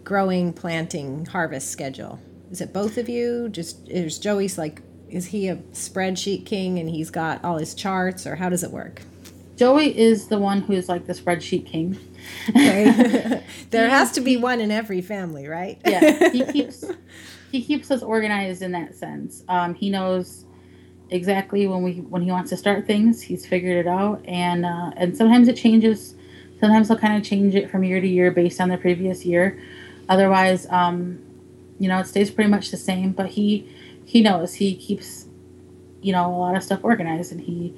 growing, 0.04 0.54
planting, 0.54 1.26
harvest 1.26 1.72
schedule? 1.72 2.20
Is 2.52 2.62
it 2.62 2.72
both 2.72 2.98
of 2.98 3.10
you? 3.10 3.50
Just 3.50 3.88
is 3.90 4.20
Joey's 4.20 4.58
like 4.58 4.82
is 5.10 5.28
he 5.28 5.48
a 5.48 5.58
spreadsheet 5.74 6.46
king 6.46 6.80
and 6.80 6.90
he's 6.90 7.10
got 7.10 7.44
all 7.44 7.58
his 7.58 7.74
charts 7.74 8.26
or 8.26 8.36
how 8.36 8.50
does 8.50 8.64
it 8.64 8.72
work? 8.72 9.02
Joey 9.56 9.98
is 9.98 10.28
the 10.28 10.40
one 10.40 10.62
who's 10.62 10.90
like 10.90 11.06
the 11.06 11.14
spreadsheet 11.14 11.66
king. 11.66 11.98
Okay. 12.50 13.44
there 13.70 13.90
has 13.90 14.12
to 14.14 14.22
be 14.22 14.38
one 14.38 14.60
in 14.60 14.72
every 14.72 15.02
family, 15.02 15.48
right? 15.48 15.80
yeah. 15.86 16.30
He 16.30 16.44
keeps 16.52 16.84
he 17.52 17.62
keeps 17.62 17.92
us 17.92 18.02
organized 18.02 18.62
in 18.62 18.72
that 18.72 18.96
sense. 18.96 19.44
Um, 19.48 19.76
he 19.76 19.90
knows 19.90 20.46
exactly 21.10 21.68
when 21.68 21.84
we 21.84 21.94
when 22.02 22.24
he 22.24 22.32
wants 22.32 22.50
to 22.50 22.58
start 22.58 22.88
things. 22.88 23.22
He's 23.22 23.46
figured 23.46 23.86
it 23.86 23.88
out, 23.88 24.24
and 24.26 24.66
uh, 24.66 24.92
and 24.98 25.16
sometimes 25.16 25.48
it 25.48 25.56
changes. 25.56 26.16
Sometimes 26.60 26.88
he'll 26.88 26.98
kind 26.98 27.18
of 27.18 27.24
change 27.28 27.56
it 27.56 27.70
from 27.70 27.84
year 27.84 28.02
to 28.02 28.08
year 28.08 28.32
based 28.32 28.60
on 28.60 28.70
the 28.70 28.78
previous 28.78 29.26
year. 29.26 29.62
Otherwise, 30.10 30.66
um, 30.70 31.20
you 31.78 31.90
know, 31.90 32.00
it 32.00 32.08
stays 32.08 32.32
pretty 32.32 32.50
much 32.50 32.72
the 32.72 32.78
same. 32.78 33.12
But 33.12 33.30
he 33.30 33.70
he 34.06 34.22
knows 34.22 34.56
he 34.56 34.76
keeps 34.76 35.28
you 36.02 36.12
know 36.12 36.34
a 36.34 36.38
lot 36.38 36.56
of 36.56 36.64
stuff 36.64 36.80
organized, 36.82 37.32
and 37.32 37.42
he 37.42 37.76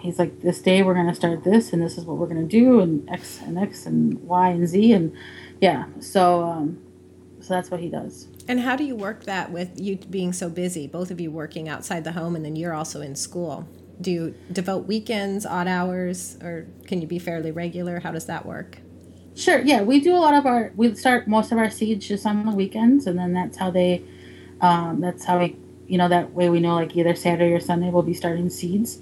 he's 0.00 0.18
like 0.18 0.40
this 0.40 0.60
day 0.60 0.82
we're 0.82 0.94
going 0.94 1.08
to 1.08 1.14
start 1.14 1.44
this, 1.44 1.72
and 1.72 1.82
this 1.82 1.98
is 1.98 2.04
what 2.04 2.16
we're 2.16 2.26
going 2.26 2.48
to 2.48 2.48
do, 2.48 2.80
and 2.80 3.08
X 3.08 3.40
and 3.42 3.58
X 3.58 3.86
and 3.86 4.20
Y 4.22 4.48
and 4.48 4.68
Z, 4.68 4.92
and 4.92 5.14
yeah. 5.60 5.86
So 6.00 6.42
um, 6.44 6.78
so 7.40 7.54
that's 7.54 7.70
what 7.70 7.80
he 7.80 7.88
does. 7.88 8.28
And 8.48 8.60
how 8.60 8.76
do 8.76 8.84
you 8.84 8.94
work 8.94 9.24
that 9.24 9.50
with 9.50 9.80
you 9.80 9.96
being 9.96 10.32
so 10.32 10.48
busy, 10.48 10.86
both 10.86 11.10
of 11.10 11.20
you 11.20 11.30
working 11.30 11.68
outside 11.68 12.04
the 12.04 12.12
home 12.12 12.34
and 12.36 12.44
then 12.44 12.56
you're 12.56 12.74
also 12.74 13.00
in 13.00 13.14
school? 13.14 13.68
Do 14.00 14.10
you 14.10 14.34
devote 14.50 14.86
weekends, 14.86 15.44
odd 15.44 15.68
hours, 15.68 16.38
or 16.42 16.66
can 16.86 17.00
you 17.00 17.06
be 17.06 17.18
fairly 17.18 17.50
regular? 17.50 18.00
How 18.00 18.10
does 18.10 18.26
that 18.26 18.46
work? 18.46 18.78
Sure. 19.34 19.60
Yeah, 19.60 19.82
we 19.82 20.00
do 20.00 20.14
a 20.14 20.18
lot 20.18 20.34
of 20.34 20.46
our. 20.46 20.72
We 20.74 20.94
start 20.94 21.28
most 21.28 21.52
of 21.52 21.58
our 21.58 21.70
seeds 21.70 22.06
just 22.06 22.26
on 22.26 22.44
the 22.44 22.52
weekends, 22.52 23.06
and 23.06 23.18
then 23.18 23.32
that's 23.32 23.56
how 23.56 23.70
they. 23.70 24.02
Um, 24.60 25.00
that's 25.00 25.24
how 25.24 25.38
we, 25.38 25.56
you 25.86 25.96
know, 25.96 26.08
that 26.08 26.32
way 26.32 26.50
we 26.50 26.60
know 26.60 26.74
like 26.74 26.94
either 26.96 27.14
Saturday 27.14 27.52
or 27.54 27.60
Sunday 27.60 27.88
we'll 27.88 28.02
be 28.02 28.14
starting 28.14 28.50
seeds. 28.50 29.00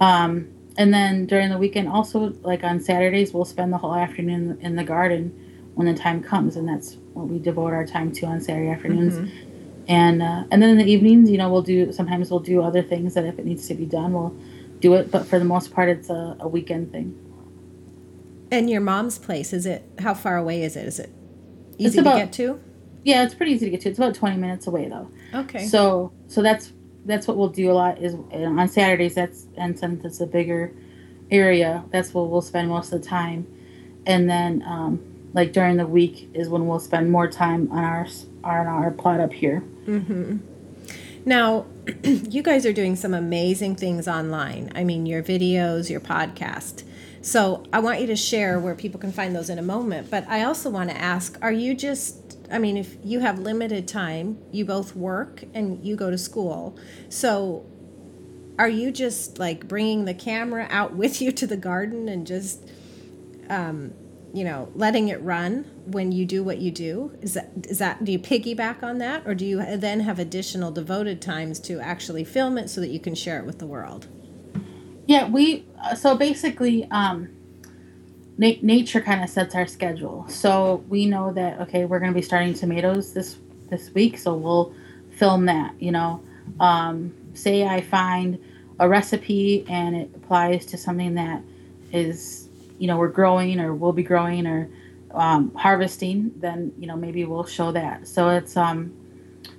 Um, 0.00 0.48
and 0.76 0.92
then 0.92 1.26
during 1.26 1.50
the 1.50 1.58
weekend, 1.58 1.88
also 1.88 2.34
like 2.42 2.64
on 2.64 2.80
Saturdays, 2.80 3.32
we'll 3.34 3.44
spend 3.44 3.72
the 3.72 3.78
whole 3.78 3.94
afternoon 3.94 4.58
in 4.60 4.76
the 4.76 4.84
garden 4.84 5.38
when 5.74 5.86
the 5.86 5.94
time 5.94 6.22
comes, 6.22 6.56
and 6.56 6.68
that's 6.68 6.96
what 7.14 7.28
we 7.28 7.38
devote 7.38 7.72
our 7.72 7.86
time 7.86 8.12
to 8.12 8.26
on 8.26 8.40
Saturday 8.40 8.70
afternoons. 8.70 9.14
Mm-hmm. 9.14 9.48
And 9.88 10.22
uh, 10.22 10.44
and 10.50 10.62
then 10.62 10.70
in 10.70 10.78
the 10.78 10.90
evenings, 10.90 11.30
you 11.30 11.38
know, 11.38 11.50
we'll 11.50 11.62
do 11.62 11.92
sometimes 11.92 12.30
we'll 12.30 12.40
do 12.40 12.62
other 12.62 12.82
things 12.82 13.14
that 13.14 13.24
if 13.24 13.38
it 13.38 13.44
needs 13.44 13.66
to 13.68 13.74
be 13.74 13.84
done, 13.84 14.12
we'll 14.12 14.36
do 14.80 14.94
it. 14.94 15.10
But 15.10 15.26
for 15.26 15.38
the 15.38 15.44
most 15.44 15.72
part, 15.72 15.88
it's 15.88 16.08
a, 16.08 16.36
a 16.40 16.48
weekend 16.48 16.92
thing. 16.92 17.18
And 18.50 18.68
your 18.68 18.80
mom's 18.80 19.18
place 19.18 19.52
is 19.52 19.66
it? 19.66 19.82
How 19.98 20.14
far 20.14 20.36
away 20.36 20.62
is 20.62 20.76
it? 20.76 20.86
Is 20.86 20.98
it 20.98 21.10
easy 21.78 21.98
about, 21.98 22.12
to 22.12 22.18
get 22.18 22.32
to? 22.34 22.60
Yeah, 23.02 23.24
it's 23.24 23.34
pretty 23.34 23.52
easy 23.52 23.66
to 23.66 23.70
get 23.70 23.80
to. 23.82 23.88
It's 23.88 23.98
about 23.98 24.14
twenty 24.14 24.36
minutes 24.36 24.66
away 24.66 24.88
though. 24.88 25.10
Okay. 25.34 25.66
So 25.66 26.12
so 26.28 26.42
that's 26.42 26.72
that's 27.04 27.26
what 27.26 27.36
we'll 27.36 27.48
do 27.48 27.70
a 27.70 27.74
lot 27.74 27.98
is 27.98 28.14
on 28.32 28.68
Saturdays. 28.68 29.14
That's 29.14 29.46
and 29.56 29.78
since 29.78 30.04
it's 30.04 30.20
a 30.20 30.26
bigger 30.26 30.72
area, 31.30 31.84
that's 31.90 32.14
what 32.14 32.28
we'll 32.28 32.42
spend 32.42 32.68
most 32.68 32.92
of 32.92 33.02
the 33.02 33.08
time. 33.08 33.46
And 34.06 34.28
then 34.28 34.62
um, 34.66 35.02
like 35.32 35.52
during 35.52 35.76
the 35.76 35.86
week 35.86 36.30
is 36.34 36.48
when 36.48 36.66
we'll 36.66 36.80
spend 36.80 37.10
more 37.10 37.28
time 37.28 37.70
on 37.72 37.84
our 37.84 38.06
on 38.44 38.66
our 38.66 38.90
plot 38.90 39.20
up 39.20 39.32
here. 39.32 39.62
Mm-hmm. 39.86 40.38
Now, 41.24 41.66
you 42.02 42.42
guys 42.42 42.66
are 42.66 42.72
doing 42.72 42.96
some 42.96 43.14
amazing 43.14 43.76
things 43.76 44.08
online. 44.08 44.72
I 44.74 44.84
mean, 44.84 45.06
your 45.06 45.22
videos, 45.22 45.88
your 45.88 46.00
podcast. 46.00 46.82
So 47.20 47.64
I 47.72 47.78
want 47.78 48.00
you 48.00 48.08
to 48.08 48.16
share 48.16 48.58
where 48.58 48.74
people 48.74 48.98
can 48.98 49.12
find 49.12 49.34
those 49.34 49.48
in 49.48 49.58
a 49.58 49.62
moment. 49.62 50.10
But 50.10 50.26
I 50.28 50.42
also 50.42 50.68
want 50.70 50.90
to 50.90 50.96
ask: 50.96 51.38
Are 51.40 51.52
you 51.52 51.74
just 51.74 52.21
I 52.52 52.58
mean, 52.58 52.76
if 52.76 52.96
you 53.02 53.20
have 53.20 53.38
limited 53.38 53.88
time, 53.88 54.38
you 54.52 54.64
both 54.64 54.94
work 54.94 55.42
and 55.54 55.84
you 55.84 55.96
go 55.96 56.10
to 56.10 56.18
school. 56.18 56.76
So, 57.08 57.64
are 58.58 58.68
you 58.68 58.92
just 58.92 59.38
like 59.38 59.66
bringing 59.66 60.04
the 60.04 60.14
camera 60.14 60.66
out 60.70 60.94
with 60.96 61.20
you 61.20 61.32
to 61.32 61.46
the 61.46 61.56
garden 61.56 62.08
and 62.08 62.26
just 62.26 62.68
um, 63.48 63.94
you 64.34 64.44
know 64.44 64.70
letting 64.74 65.08
it 65.08 65.20
run 65.22 65.64
when 65.86 66.12
you 66.12 66.26
do 66.26 66.44
what 66.44 66.58
you 66.58 66.70
do? 66.70 67.16
Is 67.22 67.34
that 67.34 67.50
is 67.68 67.78
that 67.78 68.04
do 68.04 68.12
you 68.12 68.18
piggyback 68.18 68.82
on 68.82 68.98
that? 68.98 69.26
Or 69.26 69.34
do 69.34 69.46
you 69.46 69.64
then 69.76 70.00
have 70.00 70.18
additional 70.18 70.70
devoted 70.70 71.22
times 71.22 71.58
to 71.60 71.80
actually 71.80 72.24
film 72.24 72.58
it 72.58 72.68
so 72.68 72.80
that 72.80 72.88
you 72.88 73.00
can 73.00 73.14
share 73.14 73.38
it 73.38 73.46
with 73.46 73.58
the 73.58 73.66
world? 73.66 74.08
Yeah 75.06 75.28
we 75.28 75.66
uh, 75.82 75.94
so 75.94 76.16
basically 76.16 76.86
um 76.90 77.30
na- 78.38 78.60
nature 78.62 79.00
kind 79.00 79.22
of 79.22 79.30
sets 79.30 79.54
our 79.54 79.66
schedule 79.66 80.26
so 80.28 80.84
we 80.88 81.06
know 81.06 81.32
that 81.32 81.60
okay 81.60 81.84
we're 81.84 81.98
going 81.98 82.12
to 82.12 82.14
be 82.14 82.22
starting 82.22 82.54
tomatoes 82.54 83.12
this 83.12 83.36
this 83.70 83.90
week 83.94 84.18
so 84.18 84.34
we'll 84.34 84.74
film 85.10 85.46
that 85.46 85.74
you 85.80 85.92
know 85.92 86.22
um 86.60 87.14
say 87.34 87.64
i 87.66 87.80
find 87.80 88.38
a 88.78 88.88
recipe 88.88 89.64
and 89.68 89.96
it 89.96 90.10
applies 90.16 90.66
to 90.66 90.76
something 90.76 91.14
that 91.14 91.42
is 91.92 92.48
you 92.78 92.86
know 92.86 92.96
we're 92.96 93.08
growing 93.08 93.60
or 93.60 93.74
we'll 93.74 93.92
be 93.92 94.02
growing 94.02 94.46
or 94.46 94.68
um, 95.14 95.54
harvesting, 95.54 96.32
then 96.36 96.72
you 96.78 96.86
know 96.86 96.96
maybe 96.96 97.24
we'll 97.24 97.44
show 97.44 97.72
that. 97.72 98.08
So 98.08 98.30
it's 98.30 98.56
um, 98.56 98.92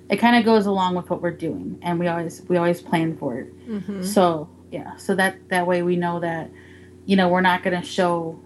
it 0.08 0.16
kind 0.16 0.36
of 0.36 0.44
goes 0.44 0.66
along 0.66 0.94
with 0.96 1.10
what 1.10 1.22
we're 1.22 1.30
doing, 1.30 1.78
and 1.82 1.98
we 1.98 2.08
always 2.08 2.42
we 2.48 2.56
always 2.56 2.80
plan 2.80 3.16
for 3.16 3.38
it. 3.38 3.68
Mm-hmm. 3.68 4.02
So 4.02 4.48
yeah, 4.70 4.96
so 4.96 5.14
that 5.14 5.48
that 5.48 5.66
way 5.66 5.82
we 5.82 5.96
know 5.96 6.20
that 6.20 6.50
you 7.06 7.16
know 7.16 7.28
we're 7.28 7.40
not 7.40 7.62
going 7.62 7.80
to 7.80 7.86
show 7.86 8.38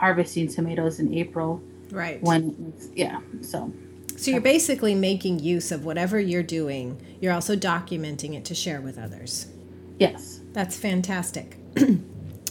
harvesting 0.00 0.48
tomatoes 0.48 0.98
in 0.98 1.14
April, 1.14 1.62
right? 1.90 2.20
When 2.22 2.72
yeah, 2.94 3.20
so. 3.42 3.72
So 4.16 4.30
you're 4.30 4.40
basically 4.40 4.94
making 4.94 5.38
use 5.38 5.72
of 5.72 5.84
whatever 5.84 6.20
you're 6.20 6.42
doing. 6.42 7.00
You're 7.20 7.32
also 7.32 7.56
documenting 7.56 8.34
it 8.34 8.44
to 8.46 8.54
share 8.54 8.80
with 8.80 8.98
others. 8.98 9.46
Yes. 9.98 10.40
That's 10.52 10.76
fantastic. 10.76 11.56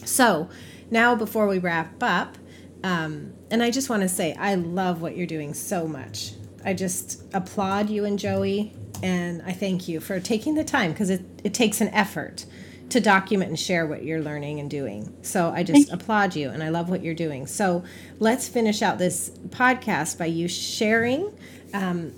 so, 0.04 0.50
now 0.90 1.14
before 1.16 1.48
we 1.48 1.60
wrap 1.60 2.02
up, 2.02 2.38
um, 2.84 3.34
and 3.52 3.62
I 3.62 3.72
just 3.72 3.90
want 3.90 4.04
to 4.04 4.10
say 4.10 4.34
I 4.34 4.56
love 4.56 5.02
what 5.02 5.18
you're 5.18 5.28
doing 5.28 5.54
so 5.54 5.88
much. 5.88 6.34
I 6.64 6.74
just 6.74 7.24
applaud 7.34 7.90
you 7.90 8.06
and 8.06 8.18
Joey, 8.18 8.74
and 9.04 9.42
I 9.44 9.52
thank 9.52 9.88
you 9.88 10.00
for 10.00 10.20
taking 10.20 10.56
the 10.56 10.64
time 10.64 10.92
because 10.92 11.10
it, 11.10 11.22
it 11.44 11.54
takes 11.54 11.82
an 11.82 11.90
effort 11.90 12.46
to 12.90 13.00
document 13.00 13.50
and 13.50 13.60
share 13.60 13.86
what 13.86 14.04
you're 14.04 14.22
learning 14.22 14.60
and 14.60 14.70
doing. 14.70 15.14
So 15.22 15.50
I 15.50 15.64
just 15.64 15.92
applaud 15.92 16.36
you 16.36 16.50
and 16.50 16.64
I 16.64 16.70
love 16.70 16.90
what 16.90 17.04
you're 17.04 17.14
doing. 17.14 17.48
So 17.48 17.84
let's 18.20 18.48
finish 18.48 18.82
out 18.82 18.98
this 18.98 19.30
podcast 19.50 20.18
by 20.18 20.26
you 20.26 20.48
sharing 20.48 21.32
um, 21.74 22.14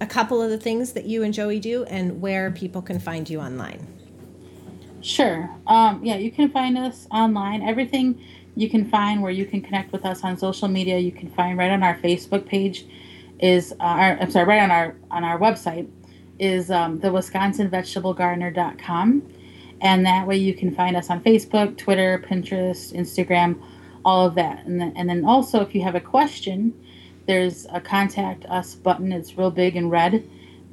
a 0.00 0.06
couple 0.06 0.40
of 0.40 0.50
the 0.50 0.58
things 0.58 0.92
that 0.92 1.04
you 1.04 1.22
and 1.22 1.34
Joey 1.34 1.60
do 1.60 1.84
and 1.84 2.20
where 2.20 2.50
people 2.50 2.82
can 2.82 2.98
find 2.98 3.28
you 3.28 3.40
online. 3.40 3.86
Sure. 5.02 5.50
Um, 5.66 6.04
yeah, 6.04 6.16
you 6.16 6.30
can 6.30 6.50
find 6.50 6.78
us 6.78 7.06
online. 7.10 7.62
Everything 7.62 8.18
you 8.56 8.70
can 8.70 8.88
find 8.88 9.22
where 9.22 9.32
you 9.32 9.44
can 9.44 9.60
connect 9.60 9.92
with 9.92 10.06
us 10.06 10.24
on 10.24 10.38
social 10.38 10.68
media, 10.68 10.98
you 10.98 11.12
can 11.12 11.28
find 11.30 11.58
right 11.58 11.70
on 11.70 11.82
our 11.82 11.98
Facebook 11.98 12.46
page. 12.46 12.86
Is 13.40 13.72
uh, 13.72 13.84
our, 13.84 14.16
I'm 14.20 14.30
sorry, 14.30 14.46
right 14.46 14.62
on 14.62 14.70
our 14.70 14.94
on 15.10 15.24
our 15.24 15.38
website 15.38 15.88
is 16.38 16.70
um, 16.70 17.00
the 17.00 17.08
WisconsinVegetableGardener.com, 17.08 19.22
and 19.84 20.04
that 20.04 20.26
way 20.26 20.36
you 20.36 20.54
can 20.54 20.74
find 20.74 20.96
us 20.96 21.10
on 21.10 21.22
Facebook, 21.22 21.78
Twitter, 21.78 22.24
Pinterest, 22.28 22.92
Instagram, 22.92 23.62
all 24.04 24.26
of 24.26 24.34
that. 24.34 24.66
And 24.66 24.80
then, 24.80 24.92
and 24.96 25.08
then 25.08 25.24
also 25.24 25.60
if 25.60 25.74
you 25.74 25.82
have 25.82 25.94
a 25.94 26.00
question, 26.00 26.74
there's 27.26 27.66
a 27.72 27.80
contact 27.80 28.44
us 28.46 28.74
button. 28.74 29.12
It's 29.12 29.38
real 29.38 29.52
big 29.52 29.76
and 29.76 29.90
red 29.90 30.28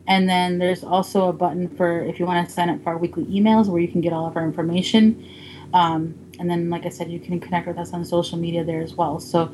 and 0.08 0.28
then 0.28 0.58
there's 0.58 0.84
also 0.84 1.30
a 1.30 1.34
button 1.34 1.70
for 1.76 2.02
if 2.02 2.20
you 2.20 2.26
want 2.26 2.48
to 2.48 2.54
sign 2.54 2.70
up 2.70 2.84
for 2.84 2.90
our 2.90 2.98
weekly 2.98 3.26
emails 3.26 3.68
where 3.68 3.82
you 3.82 3.88
can 3.88 4.02
get 4.02 4.14
all 4.14 4.28
of 4.28 4.36
our 4.36 4.44
information. 4.44 5.28
Um, 5.74 6.16
and 6.40 6.50
then, 6.50 6.70
like 6.70 6.86
I 6.86 6.90
said, 6.90 7.10
you 7.12 7.20
can 7.20 7.40
connect 7.40 7.68
with 7.68 7.78
us 7.78 7.94
on 7.94 8.04
social 8.04 8.38
media 8.38 8.64
there 8.64 8.82
as 8.82 8.96
well. 8.96 9.20
So 9.20 9.52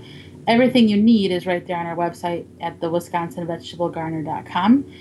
everything 0.48 0.88
you 0.88 0.98
need 0.98 1.32
is 1.32 1.46
right 1.46 1.65
there 1.67 1.78
on 1.78 1.86
our 1.86 1.96
website 1.96 2.46
at 2.62 2.82
the 2.82 2.88
wisconsinvegetablegardener.com. 2.88 4.93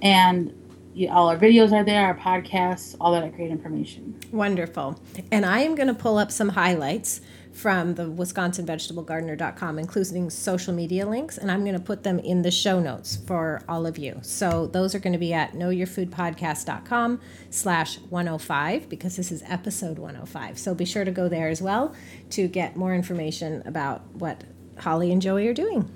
And 0.00 0.61
all 1.10 1.28
our 1.28 1.38
videos 1.38 1.72
are 1.72 1.84
there, 1.84 2.06
our 2.06 2.16
podcasts, 2.16 2.94
all 3.00 3.12
that 3.12 3.34
great 3.34 3.50
information. 3.50 4.18
Wonderful. 4.30 5.00
And 5.30 5.46
I 5.46 5.60
am 5.60 5.74
going 5.74 5.88
to 5.88 5.94
pull 5.94 6.18
up 6.18 6.30
some 6.30 6.50
highlights 6.50 7.20
from 7.52 7.94
the 7.94 8.04
wisconsinvegetablegardener.com, 8.04 9.78
including 9.78 10.30
social 10.30 10.72
media 10.72 11.06
links, 11.06 11.38
and 11.38 11.50
I'm 11.50 11.64
going 11.64 11.76
to 11.76 11.82
put 11.82 12.02
them 12.02 12.18
in 12.18 12.42
the 12.42 12.50
show 12.50 12.80
notes 12.80 13.16
for 13.26 13.62
all 13.68 13.86
of 13.86 13.98
you. 13.98 14.18
So 14.22 14.66
those 14.66 14.94
are 14.94 14.98
going 14.98 15.12
to 15.12 15.18
be 15.18 15.32
at 15.32 15.52
knowyourfoodpodcast.com 15.52 17.20
slash 17.50 17.98
105 17.98 18.88
because 18.88 19.16
this 19.16 19.30
is 19.30 19.42
episode 19.46 19.98
105. 19.98 20.58
So 20.58 20.74
be 20.74 20.84
sure 20.84 21.04
to 21.04 21.10
go 21.10 21.28
there 21.28 21.48
as 21.48 21.60
well 21.60 21.94
to 22.30 22.48
get 22.48 22.76
more 22.76 22.94
information 22.94 23.62
about 23.66 24.02
what 24.14 24.44
Holly 24.78 25.12
and 25.12 25.20
Joey 25.20 25.46
are 25.48 25.54
doing. 25.54 25.90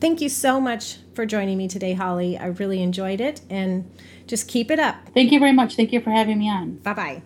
Thank 0.00 0.20
you 0.20 0.28
so 0.28 0.60
much 0.60 0.98
for 1.14 1.24
joining 1.24 1.56
me 1.56 1.68
today, 1.68 1.94
Holly. 1.94 2.36
I 2.36 2.46
really 2.46 2.82
enjoyed 2.82 3.20
it 3.20 3.40
and 3.48 3.90
just 4.26 4.48
keep 4.48 4.70
it 4.70 4.78
up. 4.78 4.96
Thank 5.14 5.32
you 5.32 5.38
very 5.38 5.52
much. 5.52 5.76
Thank 5.76 5.92
you 5.92 6.00
for 6.00 6.10
having 6.10 6.38
me 6.38 6.48
on. 6.48 6.76
Bye 6.76 6.94
bye. 6.94 7.22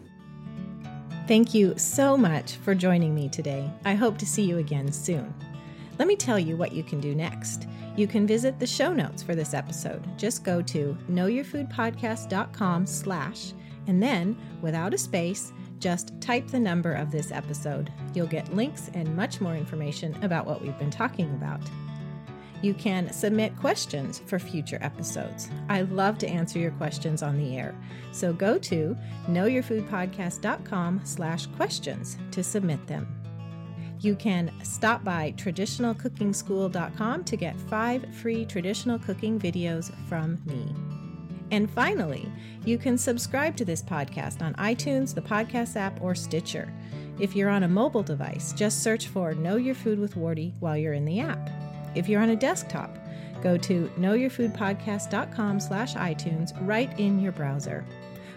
Thank 1.26 1.52
you 1.54 1.76
so 1.76 2.16
much 2.16 2.56
for 2.56 2.74
joining 2.74 3.14
me 3.14 3.28
today. 3.28 3.70
I 3.84 3.94
hope 3.94 4.16
to 4.18 4.26
see 4.26 4.42
you 4.42 4.58
again 4.58 4.90
soon. 4.90 5.34
Let 5.98 6.08
me 6.08 6.16
tell 6.16 6.38
you 6.38 6.56
what 6.56 6.72
you 6.72 6.82
can 6.82 7.00
do 7.00 7.14
next. 7.14 7.66
You 7.96 8.06
can 8.06 8.26
visit 8.26 8.58
the 8.58 8.66
show 8.66 8.92
notes 8.92 9.22
for 9.22 9.34
this 9.34 9.52
episode. 9.52 10.06
Just 10.16 10.44
go 10.44 10.62
to 10.62 10.96
knowyourfoodpodcast.com 11.10 12.86
slash 12.86 13.52
and 13.88 14.02
then, 14.02 14.36
without 14.60 14.94
a 14.94 14.98
space, 14.98 15.52
just 15.78 16.12
type 16.20 16.46
the 16.48 16.60
number 16.60 16.92
of 16.92 17.10
this 17.10 17.32
episode. 17.32 17.90
You'll 18.14 18.26
get 18.26 18.54
links 18.54 18.90
and 18.94 19.16
much 19.16 19.40
more 19.40 19.56
information 19.56 20.14
about 20.22 20.46
what 20.46 20.62
we've 20.62 20.78
been 20.78 20.90
talking 20.90 21.30
about. 21.30 21.62
You 22.60 22.74
can 22.74 23.12
submit 23.12 23.56
questions 23.56 24.20
for 24.26 24.38
future 24.38 24.78
episodes. 24.80 25.48
I 25.68 25.82
love 25.82 26.18
to 26.18 26.28
answer 26.28 26.58
your 26.58 26.72
questions 26.72 27.22
on 27.22 27.38
the 27.38 27.56
air. 27.56 27.74
So 28.12 28.32
go 28.32 28.58
to 28.58 28.96
knowyourfoodpodcast.com 29.28 31.02
slash 31.04 31.46
questions 31.46 32.18
to 32.32 32.42
submit 32.42 32.84
them. 32.86 33.14
You 34.00 34.14
can 34.14 34.52
stop 34.62 35.02
by 35.04 35.34
traditionalcookingschool.com 35.36 37.24
to 37.24 37.36
get 37.36 37.60
five 37.62 38.14
free 38.14 38.44
traditional 38.44 38.98
cooking 38.98 39.38
videos 39.40 39.92
from 40.08 40.40
me. 40.46 40.74
And 41.50 41.70
finally, 41.70 42.30
you 42.64 42.78
can 42.78 42.98
subscribe 42.98 43.56
to 43.56 43.64
this 43.64 43.82
podcast 43.82 44.42
on 44.42 44.54
iTunes, 44.54 45.14
the 45.14 45.22
podcast 45.22 45.76
app, 45.76 46.00
or 46.02 46.14
Stitcher. 46.14 46.72
If 47.18 47.34
you're 47.34 47.48
on 47.48 47.64
a 47.64 47.68
mobile 47.68 48.02
device, 48.02 48.52
just 48.52 48.82
search 48.82 49.08
for 49.08 49.34
Know 49.34 49.56
Your 49.56 49.74
Food 49.74 49.98
with 49.98 50.16
Wardee 50.16 50.54
while 50.60 50.76
you're 50.76 50.92
in 50.92 51.04
the 51.04 51.20
app. 51.20 51.50
If 51.98 52.08
you're 52.08 52.22
on 52.22 52.30
a 52.30 52.36
desktop, 52.36 52.96
go 53.42 53.56
to 53.58 53.90
knowyourfoodpodcast.com 53.98 55.58
slash 55.58 55.94
iTunes 55.94 56.52
right 56.66 56.96
in 56.98 57.18
your 57.18 57.32
browser. 57.32 57.84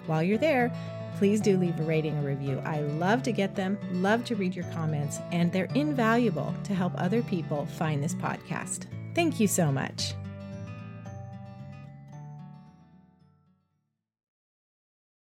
While 0.08 0.24
you're 0.24 0.40
there, 0.40 0.74
please 1.18 1.40
do 1.40 1.58
leave 1.58 1.80
a 1.80 1.84
rating 1.84 2.18
or 2.18 2.28
review. 2.28 2.60
I 2.66 2.82
love 2.82 3.22
to 3.24 3.32
get 3.32 3.56
them, 3.56 3.78
love 3.92 4.26
to 4.26 4.36
read 4.36 4.56
your 4.56 4.66
comments, 4.74 5.20
and 5.32 5.52
they're 5.52 5.70
invaluable 5.76 6.56
to 6.64 6.74
help 6.74 6.94
other 6.96 7.22
people 7.22 7.68
find 7.68 8.04
this 8.04 8.16
podcast. 8.16 8.88
Thank 9.14 9.40
you 9.40 9.48
so 9.48 9.72
much. 9.72 10.16